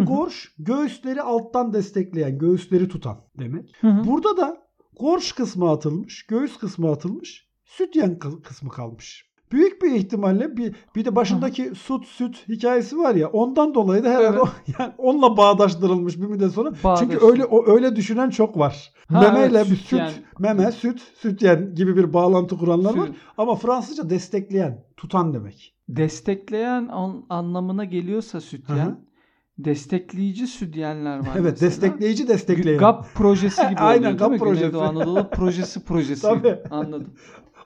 Hı. 0.00 0.04
gorge 0.04 0.34
göğüsleri 0.58 1.22
alttan 1.22 1.72
destekleyen, 1.72 2.38
göğüsleri 2.38 2.88
tutan 2.88 3.24
demek. 3.38 3.72
Hı 3.80 3.88
hı. 3.88 4.06
Burada 4.06 4.36
da 4.36 4.56
gorge 5.00 5.26
kısmı 5.36 5.70
atılmış, 5.70 6.26
göğüs 6.26 6.56
kısmı 6.58 6.90
atılmış, 6.90 7.50
sütyen 7.64 8.18
kı- 8.18 8.42
kısmı 8.42 8.70
kalmış. 8.70 9.29
Büyük 9.52 9.82
bir 9.82 9.90
ihtimalle 9.92 10.56
bir, 10.56 10.74
bir 10.96 11.04
de 11.04 11.16
başındaki 11.16 11.72
süt 11.74 12.04
süt 12.06 12.48
hikayesi 12.48 12.98
var 12.98 13.14
ya 13.14 13.28
ondan 13.28 13.74
dolayı 13.74 14.04
da 14.04 14.08
herhalde 14.08 14.26
Evet. 14.26 14.38
o, 14.40 14.48
yani 14.78 14.92
onunla 14.98 15.36
bağdaştırılmış 15.36 16.16
bir 16.20 16.26
müddet 16.26 16.52
sonra. 16.52 16.70
Çünkü 16.74 16.84
Bağdaştır. 16.84 17.28
öyle 17.30 17.44
o 17.44 17.72
öyle 17.74 17.96
düşünen 17.96 18.30
çok 18.30 18.58
var. 18.58 18.92
Ha, 19.08 19.20
Memeyle 19.20 19.58
evet, 19.58 19.70
bir 19.70 19.76
süt, 19.76 20.00
meme, 20.38 20.72
süt, 20.72 21.00
sütyen 21.00 21.74
gibi 21.74 21.96
bir 21.96 22.12
bağlantı 22.12 22.56
kuranlar 22.58 22.94
var. 22.98 23.06
Süt. 23.06 23.14
Ama 23.38 23.54
Fransızca 23.56 24.10
destekleyen, 24.10 24.84
tutan 24.96 25.34
demek. 25.34 25.74
Destekleyen 25.88 26.88
an- 26.88 27.24
anlamına 27.28 27.84
geliyorsa 27.84 28.40
sütyen, 28.40 28.76
Hı 28.76 28.90
hı. 28.90 28.96
destekleyici 29.58 30.46
sütyenler 30.46 31.18
var 31.18 31.26
evet, 31.34 31.50
mesela. 31.52 31.70
destekleyici 31.70 32.28
destekleyen. 32.28 32.78
GAP 32.78 33.04
projesi 33.14 33.62
gibi 33.68 33.80
Aynen, 33.80 33.98
oluyor 34.02 34.18
GAP 34.18 34.30
değil 34.30 34.40
mi? 34.40 34.46
projesi. 34.46 34.60
Güneydoğu 34.66 34.82
Anadolu 34.82 35.30
projesi 35.30 35.80
projesi. 35.84 36.22
Tabii. 36.22 36.58
Anladım. 36.70 37.10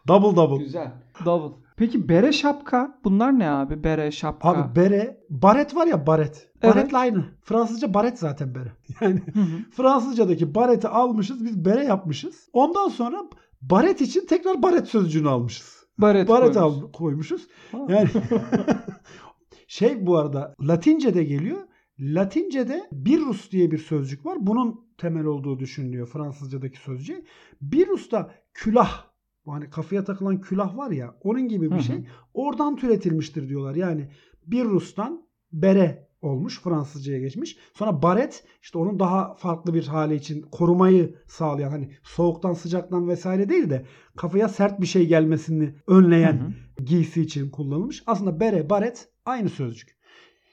Double 0.09 0.37
double. 0.37 0.64
Güzel. 0.64 0.93
Double. 1.25 1.57
Peki 1.77 2.09
bere 2.09 2.33
şapka 2.33 2.99
bunlar 3.05 3.38
ne 3.38 3.51
abi? 3.51 3.85
Bere 3.85 4.11
şapka. 4.11 4.49
Abi 4.49 4.77
bere, 4.77 5.21
baret 5.31 5.77
var 5.77 5.87
ya 5.87 6.07
baret. 6.07 6.51
Evet. 6.62 6.75
Baretle 6.75 6.99
aynı. 6.99 7.25
Fransızca 7.43 7.95
baret 7.95 8.19
zaten 8.19 8.55
bere. 8.55 8.73
Yani 9.01 9.23
Hı 9.35 9.40
hı. 9.40 9.71
Fransızcadaki 9.77 10.55
bareti 10.55 10.88
almışız, 10.88 11.45
biz 11.45 11.64
bere 11.64 11.85
yapmışız. 11.85 12.49
Ondan 12.53 12.88
sonra 12.88 13.25
baret 13.62 14.01
için 14.01 14.27
tekrar 14.27 14.62
baret 14.62 14.88
sözcüğünü 14.88 15.29
almışız. 15.29 15.85
Baret, 15.99 16.29
Baret 16.29 16.55
koymuş. 16.55 16.85
al, 16.85 16.93
koymuşuz. 16.93 17.47
Ha. 17.73 17.79
Yani 17.88 18.09
şey 19.67 20.07
bu 20.07 20.17
arada 20.19 20.55
Latince'de 20.61 21.25
geliyor. 21.25 21.59
Latince'de 22.01 22.88
birrus 22.93 23.51
diye 23.51 23.71
bir 23.71 23.79
sözcük 23.79 24.27
var. 24.27 24.38
Bunun 24.40 24.81
temel 24.99 25.25
olduğu 25.25 25.59
düşünülüyor 25.59 26.07
Fransızcadaki 26.07 26.79
sözcüğe. 26.79 27.25
Birrus 27.61 28.11
da 28.11 28.31
külah 28.55 29.05
Bu 29.46 29.52
hani 29.52 29.70
kafaya 29.70 30.04
takılan 30.04 30.40
külah 30.40 30.76
var 30.76 30.90
ya 30.90 31.14
onun 31.22 31.48
gibi 31.48 31.70
bir 31.70 31.80
şey. 31.80 31.96
Oradan 32.35 32.76
türetilmiştir 32.76 33.48
diyorlar. 33.48 33.74
Yani 33.74 34.11
bir 34.46 34.64
Rus'tan 34.64 35.26
bere 35.52 36.09
olmuş 36.22 36.61
Fransızcaya 36.61 37.18
geçmiş. 37.18 37.57
Sonra 37.74 38.02
baret 38.02 38.44
işte 38.62 38.78
onun 38.78 38.98
daha 38.98 39.35
farklı 39.35 39.74
bir 39.74 39.87
hali 39.87 40.14
için 40.14 40.42
korumayı 40.42 41.14
sağlayan 41.26 41.70
hani 41.70 41.90
soğuktan 42.02 42.52
sıcaktan 42.52 43.09
vesaire 43.09 43.48
değil 43.48 43.70
de 43.70 43.87
kafaya 44.16 44.48
sert 44.48 44.80
bir 44.80 44.87
şey 44.87 45.07
gelmesini 45.07 45.74
önleyen 45.87 46.40
Hı 46.40 46.80
hı. 46.80 46.85
giysi 46.85 47.22
için 47.22 47.50
kullanılmış. 47.50 48.02
Aslında 48.07 48.40
bere, 48.40 48.70
baret 48.70 49.09
aynı 49.26 49.48
sözcük. 49.48 49.96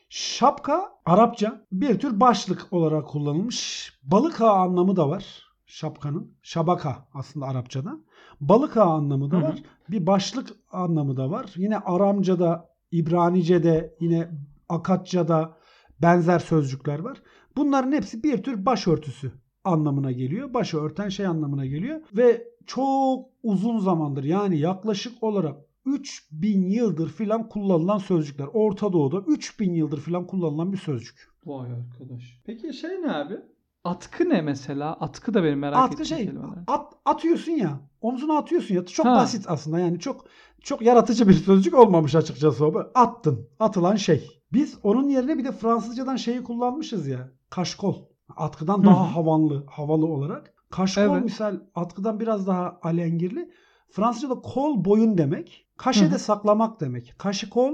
Şapka 0.09 0.91
Arapça 1.05 1.65
bir 1.71 1.99
tür 1.99 2.19
başlık 2.19 2.67
olarak 2.71 3.07
kullanılmış. 3.07 3.91
Balık 4.03 4.41
ağı 4.41 4.55
anlamı 4.55 4.95
da 4.95 5.09
var 5.09 5.51
şapkanın. 5.71 6.37
Şabaka 6.41 7.07
aslında 7.13 7.45
Arapçada. 7.45 7.99
Balık 8.41 8.77
ağı 8.77 8.89
anlamı 8.89 9.31
da 9.31 9.35
Hı 9.35 9.39
hı. 9.39 9.43
var. 9.43 9.63
Bir 9.89 10.07
başlık 10.07 10.49
anlamı 10.71 11.17
da 11.17 11.31
var. 11.31 11.53
Yine 11.57 11.77
Aramca'da, 11.77 12.69
İbranice'de, 12.91 13.95
yine 13.99 14.29
Akatça'da 14.69 15.57
benzer 16.01 16.39
sözcükler 16.39 16.99
var. 16.99 17.21
Bunların 17.55 17.91
hepsi 17.91 18.23
bir 18.23 18.43
tür 18.43 18.65
başörtüsü 18.65 19.31
anlamına 19.63 20.11
geliyor. 20.11 20.53
Başı 20.53 20.77
örten 20.77 21.09
şey 21.09 21.25
anlamına 21.25 21.65
geliyor. 21.65 22.01
Ve 22.17 22.47
çok 22.65 23.29
uzun 23.43 23.79
zamandır 23.79 24.23
yani 24.23 24.59
yaklaşık 24.59 25.23
olarak 25.23 25.55
3000 25.85 26.69
yıldır 26.69 27.09
filan 27.09 27.49
kullanılan 27.49 27.97
sözcükler. 27.97 28.47
Orta 28.53 28.93
Doğu'da 28.93 29.23
3000 29.27 29.73
yıldır 29.73 29.99
filan 29.99 30.27
kullanılan 30.27 30.73
bir 30.73 30.77
sözcük. 30.77 31.31
Vay 31.45 31.69
arkadaş. 31.71 32.41
Peki 32.45 32.73
şey 32.73 33.01
ne 33.01 33.11
abi? 33.11 33.41
Atkı 33.83 34.29
ne 34.29 34.41
mesela? 34.41 34.93
Atkı 34.93 35.33
da 35.33 35.43
benim 35.43 35.59
merak 35.59 35.77
Atkı 35.77 35.93
ettiğim 35.93 36.05
şey 36.05 36.25
kelimeler. 36.25 36.63
at, 36.67 36.93
atıyorsun 37.05 37.51
ya. 37.51 37.79
Omzuna 38.01 38.37
atıyorsun 38.37 38.75
ya. 38.75 38.85
Çok 38.85 39.05
Ha. 39.05 39.15
basit 39.15 39.45
aslında. 39.47 39.79
Yani 39.79 39.99
çok 39.99 40.25
çok 40.61 40.81
yaratıcı 40.81 41.27
bir 41.27 41.33
sözcük 41.33 41.73
olmamış 41.73 42.15
açıkçası 42.15 42.65
o. 42.65 42.73
Attın. 42.95 43.47
Atılan 43.59 43.95
şey. 43.95 44.41
Biz 44.53 44.77
onun 44.83 45.09
yerine 45.09 45.37
bir 45.37 45.45
de 45.45 45.51
Fransızcadan 45.51 46.15
şeyi 46.15 46.43
kullanmışız 46.43 47.07
ya. 47.07 47.29
Kaşkol. 47.49 47.95
Atkıdan 48.37 48.79
Hı 48.79 48.83
daha 48.85 49.15
havalı, 49.15 49.65
havalı 49.67 50.05
olarak. 50.05 50.53
Kaşkol 50.71 51.01
Evet. 51.01 51.23
misal 51.23 51.59
atkıdan 51.75 52.19
biraz 52.19 52.47
daha 52.47 52.79
alengirli. 52.83 53.51
Fransızca'da 53.91 54.41
kol 54.41 54.85
boyun 54.85 55.17
demek. 55.17 55.67
Kaşe 55.77 56.09
Hı 56.09 56.19
saklamak 56.19 56.81
demek. 56.81 57.13
Kaşı 57.17 57.49
kol 57.49 57.73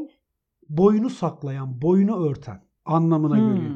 boyunu 0.70 1.10
saklayan, 1.10 1.82
boyunu 1.82 2.30
örten 2.30 2.62
anlamına 2.86 3.38
Hmm. 3.38 3.54
geliyor. 3.56 3.72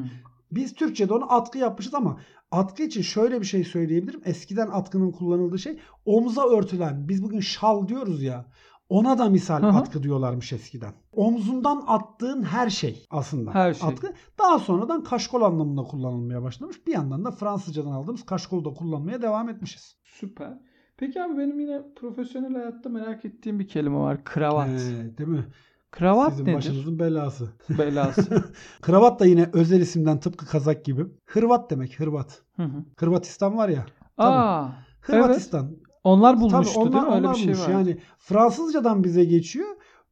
Biz 0.54 0.74
Türkçe'de 0.74 1.14
onu 1.14 1.32
atkı 1.32 1.58
yapmışız 1.58 1.94
ama 1.94 2.20
atkı 2.50 2.82
için 2.82 3.02
şöyle 3.02 3.40
bir 3.40 3.46
şey 3.46 3.64
söyleyebilirim. 3.64 4.20
Eskiden 4.24 4.68
atkının 4.72 5.12
kullanıldığı 5.12 5.58
şey 5.58 5.78
omza 6.04 6.48
örtülen. 6.48 7.08
Biz 7.08 7.22
bugün 7.22 7.40
şal 7.40 7.88
diyoruz 7.88 8.22
ya. 8.22 8.46
Ona 8.88 9.18
da 9.18 9.28
misal 9.28 9.62
Hı 9.62 9.66
hı. 9.66 9.76
atkı 9.76 10.02
diyorlarmış 10.02 10.52
eskiden. 10.52 10.92
Omzundan 11.12 11.84
attığın 11.86 12.42
her 12.42 12.70
şey 12.70 13.06
aslında. 13.10 13.54
Her 13.54 13.74
şey. 13.74 13.88
Atkı. 13.88 14.12
Daha 14.38 14.58
sonradan 14.58 15.04
kaşkol 15.04 15.42
anlamında 15.42 15.82
kullanılmaya 15.82 16.42
başlamış. 16.42 16.86
Bir 16.86 16.92
yandan 16.92 17.24
da 17.24 17.30
Fransızcadan 17.30 17.90
aldığımız 17.90 18.26
kaşkolu 18.26 18.64
da 18.64 18.74
kullanmaya 18.74 19.22
devam 19.22 19.48
etmişiz. 19.48 19.96
Süper. 20.04 20.58
Peki 20.96 21.22
abi 21.22 21.38
benim 21.38 21.60
yine 21.60 21.82
profesyonel 21.96 22.52
hayatta 22.52 22.88
merak 22.88 23.24
ettiğim 23.24 23.58
bir 23.58 23.68
kelime 23.68 23.98
var. 23.98 24.24
Kravat. 24.24 24.68
Ee, 24.68 25.18
değil 25.18 25.28
mi? 25.28 25.44
Kravat 25.92 26.30
Sizin 26.30 26.44
nedir? 26.44 26.56
başınızın 26.56 26.98
belası. 26.98 27.48
Belası. 27.78 28.44
Kravat 28.80 29.20
da 29.20 29.26
yine 29.26 29.50
özel 29.52 29.80
isimden 29.80 30.20
tıpkı 30.20 30.46
kazak 30.46 30.84
gibi. 30.84 31.06
Hırvat 31.24 31.70
demek 31.70 32.00
Hırvat. 32.00 32.42
Hı 32.56 32.62
hı. 32.62 32.84
Hırvatistan 32.98 33.56
var 33.56 33.68
ya. 33.68 33.86
Tabii. 34.16 34.28
Aa, 34.28 34.68
Hırvatistan. 35.00 35.76
onlar 36.04 36.32
Tabii 36.32 36.40
bulmuştu 36.40 36.80
onlar, 36.80 36.92
değil 36.92 37.04
mi? 37.04 37.10
Öyle 37.14 37.26
onlar 37.26 37.36
bir 37.36 37.40
şey 37.40 37.52
bulmuş. 37.54 37.68
var. 37.68 37.72
Yani 37.72 37.98
Fransızcadan 38.18 39.04
bize 39.04 39.24
geçiyor. 39.24 39.68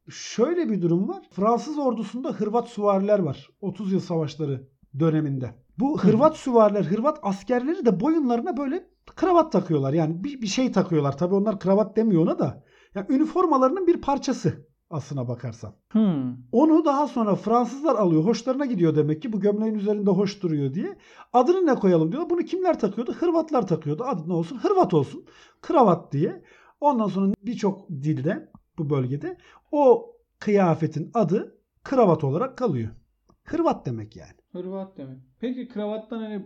Şöyle 0.09 0.69
bir 0.69 0.81
durum 0.81 1.09
var. 1.09 1.23
Fransız 1.31 1.77
ordusunda 1.79 2.29
Hırvat 2.31 2.67
süvariler 2.67 3.19
var. 3.19 3.49
30 3.61 3.91
yıl 3.93 3.99
savaşları 3.99 4.67
döneminde. 4.99 5.55
Bu 5.79 5.99
Hı. 6.03 6.07
Hırvat 6.07 6.37
süvariler, 6.37 6.83
Hırvat 6.83 7.19
askerleri 7.23 7.85
de 7.85 7.99
boyunlarına 7.99 8.57
böyle 8.57 8.87
kravat 9.15 9.51
takıyorlar. 9.51 9.93
Yani 9.93 10.23
bir, 10.23 10.41
bir 10.41 10.47
şey 10.47 10.71
takıyorlar. 10.71 11.17
Tabii 11.17 11.35
onlar 11.35 11.59
kravat 11.59 11.95
demiyor 11.95 12.21
ona 12.23 12.39
da. 12.39 12.63
Yani 12.95 13.05
üniformalarının 13.09 13.87
bir 13.87 14.01
parçası 14.01 14.70
aslına 14.91 15.27
bakarsan. 15.27 15.73
Hmm. 15.91 16.37
Onu 16.51 16.85
daha 16.85 17.07
sonra 17.07 17.35
Fransızlar 17.35 17.95
alıyor. 17.95 18.23
Hoşlarına 18.23 18.65
gidiyor 18.65 18.95
demek 18.95 19.21
ki 19.21 19.33
bu 19.33 19.39
gömleğin 19.39 19.75
üzerinde 19.75 20.09
hoş 20.09 20.43
duruyor 20.43 20.73
diye. 20.73 20.97
Adını 21.33 21.65
ne 21.65 21.75
koyalım 21.75 22.11
diyor. 22.11 22.29
Bunu 22.29 22.41
kimler 22.41 22.79
takıyordu? 22.79 23.13
Hırvatlar 23.13 23.67
takıyordu. 23.67 24.03
Adı 24.03 24.29
ne 24.29 24.33
olsun? 24.33 24.57
Hırvat 24.57 24.93
olsun. 24.93 25.25
Kravat 25.61 26.11
diye. 26.11 26.43
Ondan 26.81 27.07
sonra 27.07 27.33
birçok 27.45 27.89
dilde 27.89 28.51
bu 28.77 28.89
bölgede 28.89 29.37
o 29.71 30.11
kıyafetin 30.39 31.11
adı 31.13 31.57
kravat 31.83 32.23
olarak 32.23 32.57
kalıyor. 32.57 32.89
Hırvat 33.43 33.85
demek 33.85 34.15
yani. 34.15 34.33
Hırvat 34.51 34.97
demek. 34.97 35.17
Peki 35.39 35.67
kravattan 35.67 36.19
hani 36.19 36.45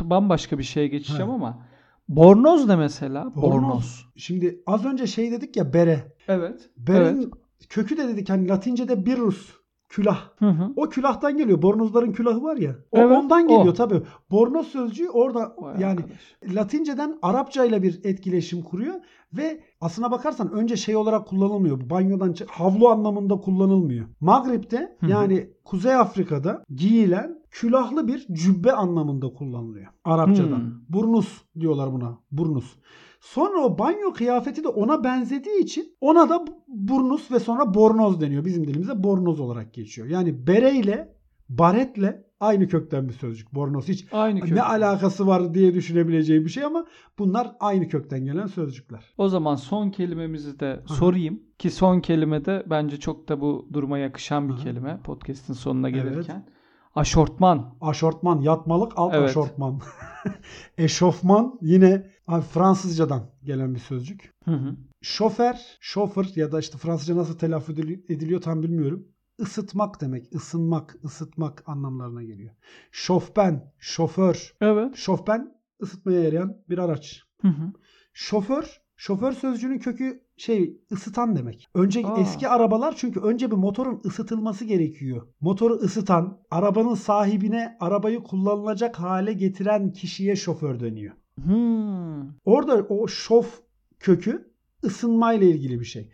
bambaşka 0.00 0.58
bir 0.58 0.62
şeye 0.62 0.88
geçeceğim 0.88 1.28
Ha. 1.28 1.34
ama 1.34 1.66
bornoz 2.08 2.66
ne 2.66 2.76
mesela? 2.76 3.34
Bornoz. 3.34 3.42
Bornoz. 3.42 4.06
Şimdi 4.16 4.62
az 4.66 4.84
önce 4.84 5.06
şey 5.06 5.32
dedik 5.32 5.56
ya 5.56 5.72
bere. 5.72 6.12
Evet. 6.28 6.70
Berenin 6.76 7.22
Evet. 7.22 7.32
Kökü 7.68 7.96
de 7.96 8.08
dedik 8.08 8.30
hani 8.30 8.48
Latince'de 8.48 9.06
birus. 9.06 9.56
Külah. 9.88 10.30
Hı 10.38 10.46
hı. 10.46 10.72
O 10.76 10.88
külahtan 10.88 11.36
geliyor. 11.36 11.62
Bornozların 11.62 12.12
külahı 12.12 12.42
var 12.42 12.56
ya. 12.56 12.76
O 12.90 12.98
Evet, 12.98 13.18
ondan 13.18 13.48
geliyor 13.48 13.66
o. 13.66 13.74
tabii. 13.74 14.02
Bornoz 14.30 14.66
sözcüğü 14.66 15.08
orada 15.08 15.54
Vay 15.58 15.80
yani 15.80 16.00
arkadaş. 16.00 16.36
Latinceden 16.54 17.18
Arapça 17.22 17.64
ile 17.64 17.82
bir 17.82 18.00
etkileşim 18.04 18.62
kuruyor 18.62 18.94
ve 19.32 19.60
aslına 19.80 20.10
bakarsan 20.10 20.52
önce 20.52 20.76
şey 20.76 20.96
olarak 20.96 21.26
kullanılmıyor. 21.26 21.80
Bu 21.80 21.90
Banyodan 21.90 22.34
havlu 22.48 22.88
anlamında 22.88 23.36
kullanılmıyor. 23.36 24.06
Maghrib'de 24.20 24.96
Hı 25.00 25.06
hı. 25.06 25.10
yani 25.10 25.50
Kuzey 25.64 25.94
Afrika'da 25.94 26.64
giyilen 26.74 27.38
külahlı 27.50 28.08
bir 28.08 28.26
cübbe 28.32 28.72
anlamında 28.72 29.32
kullanılıyor. 29.32 29.86
Arapçadan. 30.04 30.58
Hmm. 30.58 30.72
Burnus 30.88 31.42
diyorlar 31.60 31.92
buna. 31.92 32.18
Burnus. 32.32 32.76
Sonra 33.20 33.58
o 33.58 33.78
banyo 33.78 34.12
kıyafeti 34.12 34.64
de 34.64 34.68
ona 34.68 35.04
benzediği 35.04 35.62
için 35.62 35.96
ona 36.00 36.28
da 36.28 36.44
burnus 36.68 37.30
ve 37.32 37.40
sonra 37.40 37.74
bornoz 37.74 38.20
deniyor. 38.20 38.44
Bizim 38.44 38.66
dilimize 38.66 39.02
bornoz 39.02 39.40
olarak 39.40 39.74
geçiyor. 39.74 40.08
Yani 40.08 40.46
bereyle, 40.46 41.16
baretle 41.48 42.25
aynı 42.40 42.68
kökten 42.68 43.08
bir 43.08 43.12
sözcük. 43.12 43.54
Bornoz 43.54 43.88
hiç 43.88 44.06
Aynı 44.12 44.54
ne 44.54 44.62
alakası 44.62 45.26
var 45.26 45.54
diye 45.54 45.74
düşünebileceği 45.74 46.44
bir 46.44 46.50
şey 46.50 46.64
ama 46.64 46.86
bunlar 47.18 47.56
aynı 47.60 47.88
kökten 47.88 48.24
gelen 48.24 48.46
sözcükler. 48.46 49.14
O 49.18 49.28
zaman 49.28 49.54
son 49.56 49.90
kelimemizi 49.90 50.60
de 50.60 50.80
hı. 50.88 50.94
sorayım 50.94 51.42
ki 51.58 51.70
son 51.70 52.00
kelime 52.00 52.44
de 52.44 52.64
bence 52.70 52.96
çok 53.00 53.28
da 53.28 53.40
bu 53.40 53.68
duruma 53.72 53.98
yakışan 53.98 54.48
bir 54.48 54.54
Hı 54.54 54.58
kelime 54.58 55.00
podcast'in 55.04 55.54
sonuna 55.54 55.88
Evet. 55.88 56.02
gelirken. 56.04 56.46
Aşortman. 56.94 57.76
Aşortman, 57.80 58.40
yatmalık 58.40 58.92
alt 58.96 59.14
Evet. 59.14 59.28
aşortman. 59.30 59.80
Eşofman 60.78 61.58
yine 61.62 62.10
abi 62.26 62.42
Fransızcadan 62.42 63.30
gelen 63.44 63.74
bir 63.74 63.80
sözcük. 63.80 64.32
Hı 64.44 64.50
hı. 64.50 64.76
Şofer, 65.02 65.76
şoför 65.80 66.26
ya 66.36 66.52
da 66.52 66.60
işte 66.60 66.78
Fransızca 66.78 67.16
nasıl 67.16 67.38
telaffuz 67.38 67.78
edili- 67.78 68.12
ediliyor 68.12 68.40
tam 68.40 68.62
bilmiyorum. 68.62 69.08
Isıtmak 69.38 70.00
demek, 70.00 70.34
ısınmak, 70.34 70.96
ısıtmak 71.04 71.62
anlamlarına 71.66 72.22
geliyor. 72.22 72.54
Şofben, 72.90 73.72
şoför. 73.78 74.54
Evet. 74.60 74.96
Şofben 74.96 75.54
ısıtmaya 75.82 76.20
yarayan 76.20 76.56
bir 76.68 76.78
araç. 76.78 77.22
Hı 77.42 77.48
hı. 77.48 77.72
Şoför, 78.12 78.82
şoför 78.96 79.32
sözcüğünün 79.32 79.78
kökü 79.78 80.26
şey 80.36 80.80
ısıtan 80.92 81.36
demek. 81.36 81.68
Önce 81.74 82.06
Aa. 82.06 82.20
eski 82.20 82.48
arabalar 82.48 82.94
çünkü 82.96 83.20
önce 83.20 83.50
bir 83.50 83.56
motorun 83.56 84.00
ısıtılması 84.04 84.64
gerekiyor. 84.64 85.26
Motoru 85.40 85.74
ısıtan, 85.74 86.40
arabanın 86.50 86.94
sahibine 86.94 87.76
arabayı 87.80 88.22
kullanılacak 88.22 88.98
hale 88.98 89.32
getiren 89.32 89.92
kişiye 89.92 90.36
şoför 90.36 90.80
deniyor. 90.80 91.14
Hmm. 91.44 92.28
Orada 92.44 92.86
o 92.88 93.08
şof 93.08 93.60
kökü 94.00 94.52
ısınmayla 94.84 95.46
ilgili 95.46 95.80
bir 95.80 95.84
şey. 95.84 96.10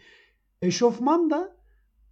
Eşofman 0.63 1.31
da 1.31 1.57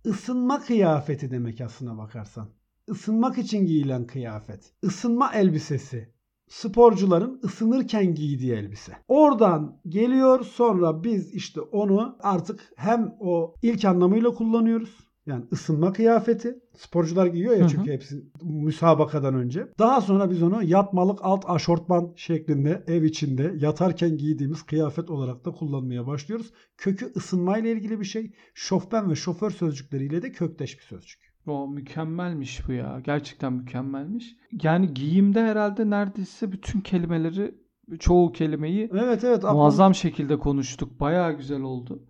ısınma 0.06 0.60
kıyafeti 0.60 1.30
demek 1.30 1.60
aslına 1.60 1.98
bakarsan. 1.98 2.48
Isınmak 2.88 3.38
için 3.38 3.66
giyilen 3.66 4.06
kıyafet. 4.06 4.72
Isınma 4.82 5.32
elbisesi. 5.34 6.14
Sporcuların 6.48 7.40
ısınırken 7.44 8.14
giydiği 8.14 8.52
elbise. 8.52 8.92
Oradan 9.08 9.80
geliyor 9.88 10.44
sonra 10.44 11.04
biz 11.04 11.34
işte 11.34 11.60
onu 11.60 12.16
artık 12.20 12.72
hem 12.76 13.14
o 13.20 13.54
ilk 13.62 13.84
anlamıyla 13.84 14.30
kullanıyoruz. 14.30 15.09
Yani 15.26 15.44
ısınma 15.52 15.92
kıyafeti. 15.92 16.58
Sporcular 16.76 17.26
giyiyor 17.26 17.54
Hı 17.54 17.58
ya 17.58 17.64
hı. 17.64 17.68
çünkü 17.68 17.92
hepsi 17.92 18.24
müsabakadan 18.42 19.34
önce. 19.34 19.68
Daha 19.78 20.00
sonra 20.00 20.30
biz 20.30 20.42
onu 20.42 20.62
yatmalık 20.64 21.18
alt 21.22 21.44
aşortman 21.50 22.12
şeklinde 22.16 22.84
ev 22.86 23.02
içinde 23.02 23.54
yatarken 23.56 24.16
giydiğimiz 24.16 24.62
kıyafet 24.62 25.10
olarak 25.10 25.44
da 25.44 25.50
kullanmaya 25.50 26.06
başlıyoruz. 26.06 26.52
Kökü 26.76 27.12
ısınmayla 27.16 27.70
ilgili 27.70 28.00
bir 28.00 28.04
şey. 28.04 28.32
Şofben 28.54 29.10
ve 29.10 29.14
şoför 29.14 29.50
sözcükleriyle 29.50 30.22
de 30.22 30.32
kökleş 30.32 30.78
bir 30.78 30.84
sözcük. 30.84 31.30
O 31.46 31.68
mükemmelmiş 31.68 32.68
bu 32.68 32.72
ya. 32.72 33.00
Gerçekten 33.04 33.52
mükemmelmiş. 33.52 34.36
Yani 34.62 34.94
giyimde 34.94 35.42
herhalde 35.42 35.90
neredeyse 35.90 36.52
bütün 36.52 36.80
kelimeleri 36.80 37.54
çoğu 37.98 38.32
kelimeyi 38.32 38.90
Evet 38.92 39.24
evet. 39.24 39.42
muazzam 39.42 39.94
şekilde 39.94 40.38
konuştuk. 40.38 41.00
Bayağı 41.00 41.32
güzel 41.32 41.60
oldu. 41.60 42.02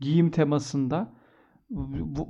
Giyim 0.00 0.30
temasında. 0.30 1.15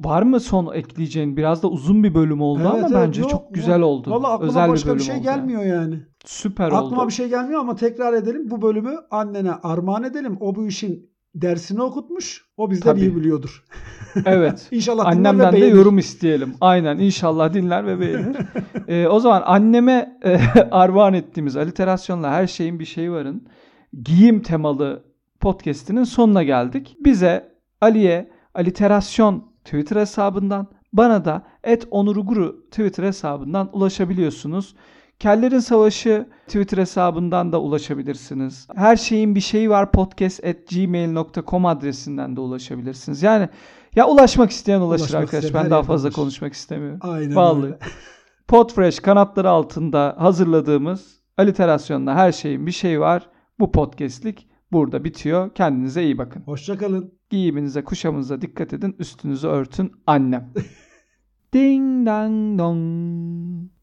Var 0.05 0.23
mı 0.23 0.41
son 0.41 0.75
ekleyeceğin? 0.75 1.37
Biraz 1.37 1.63
da 1.63 1.69
uzun 1.69 2.05
bir 2.05 2.15
bölüm 2.15 2.41
oldu 2.41 2.61
Evet, 2.63 2.71
ama 2.71 2.79
evet, 2.79 2.91
bence 2.95 3.21
yok, 3.21 3.31
çok 3.31 3.55
güzel 3.55 3.81
yok. 3.81 3.89
oldu. 3.89 4.11
Valla 4.11 4.29
aklıma 4.33 4.51
Özel 4.51 4.69
başka 4.69 4.89
bir, 4.89 4.95
bölüm 4.95 5.05
şey 5.05 5.17
oldu 5.17 5.25
yani. 5.27 5.37
gelmiyor 5.37 5.63
yani. 5.65 5.99
Süper 6.25 6.67
Aklıma 6.73 7.01
oldu. 7.01 7.09
bir 7.09 7.13
şey 7.13 7.29
gelmiyor 7.29 7.61
ama 7.61 7.77
tekrar 7.77 8.13
edelim. 8.13 8.51
Bu 8.51 8.63
bölümü 8.63 8.95
annene 9.11 9.53
armağan 9.53 10.03
edelim. 10.03 10.37
O 10.41 10.55
bu 10.55 10.67
işin 10.67 11.11
dersini 11.35 11.83
okutmuş. 11.83 12.47
O 12.57 12.71
bizden 12.71 12.91
Tabii. 12.91 13.01
iyi 13.01 13.17
biliyordur. 13.17 13.65
Evet. 14.25 14.69
İnşallah 14.73 15.07
Annemden 15.07 15.53
de 15.53 15.67
yorum 15.67 15.99
isteyelim. 15.99 16.55
Aynen 16.61 16.99
inşallah 16.99 17.55
dinler 17.55 17.87
ve 17.87 18.01
beğenir. 18.01 18.37
Ee, 18.89 19.07
o 19.09 19.21
zaman 19.21 19.43
anneme 19.47 20.19
e, 20.25 20.39
armağan 20.71 21.15
ettiğimiz 21.15 21.57
aliterasyonla 21.57 22.31
her 22.31 22.47
şeyin 22.47 22.79
bir 22.81 22.85
şeyi 22.85 23.13
varın 23.13 23.47
giyim 24.03 24.43
temalı 24.43 25.05
podcast'inin 25.41 26.05
sonuna 26.05 26.43
geldik. 26.43 26.97
Bize 27.05 27.53
Ali'ye 27.81 28.31
aliterasyon 28.57 29.45
Twitter 29.65 29.97
hesabından 29.97 30.67
bana 30.93 31.25
da 31.25 31.43
et 31.65 31.89
onuruguru 31.91 32.65
Twitter 32.71 33.05
hesabından 33.05 33.71
ulaşabiliyorsunuz. 33.73 34.75
Kellerin 35.19 35.59
Savaşı 35.59 36.27
Twitter 36.47 36.79
hesabından 36.79 37.53
da 37.53 37.61
ulaşabilirsiniz. 37.61 38.69
Her 38.75 38.97
şeyin 38.97 39.35
bir 39.35 39.41
şeyi 39.41 39.71
var 39.71 39.93
podcast 39.93 40.45
at 40.45 40.57
gmail.com 40.71 41.67
adresinden 41.67 42.37
de 42.37 42.41
ulaşabilirsiniz. 42.41 43.23
Yani 43.23 43.49
ya 43.97 44.09
ulaşmak 44.09 44.51
isteyen 44.51 44.81
ulaşır 44.81 45.05
Ulaşmak 45.05 45.23
arkadaş. 45.23 45.55
Ben 45.55 45.71
daha 45.71 45.83
fazla 45.83 46.09
ulaşır. 46.09 46.17
konuşmak 46.17 46.53
istemiyorum. 46.53 46.99
Aynen 47.03 47.37
Vallahi. 47.37 47.65
öyle. 47.65 47.79
Podfresh 48.49 49.01
kanatları 49.01 49.51
altında 49.51 50.15
hazırladığımız 50.19 51.21
aliterasyonla 51.39 52.15
her 52.15 52.33
şeyin 52.33 52.67
bir 52.67 52.73
şeyi 52.73 53.01
var. 53.01 53.29
Bu 53.59 53.73
podcastlik 53.73 54.49
burada 54.73 55.05
bitiyor. 55.05 55.55
Kendinize 55.55 56.03
iyi 56.03 56.19
bakın. 56.19 56.43
Hoşçakalın. 56.43 57.16
Giyiminize, 57.31 57.85
kuşamınıza 57.85 58.41
dikkat 58.41 58.73
edin. 58.73 58.97
Üstünüzü 58.99 59.47
örtün 59.49 59.93
annem. 60.07 60.53
Ding 61.55 62.07
dang 62.07 62.59
dong. 62.59 63.76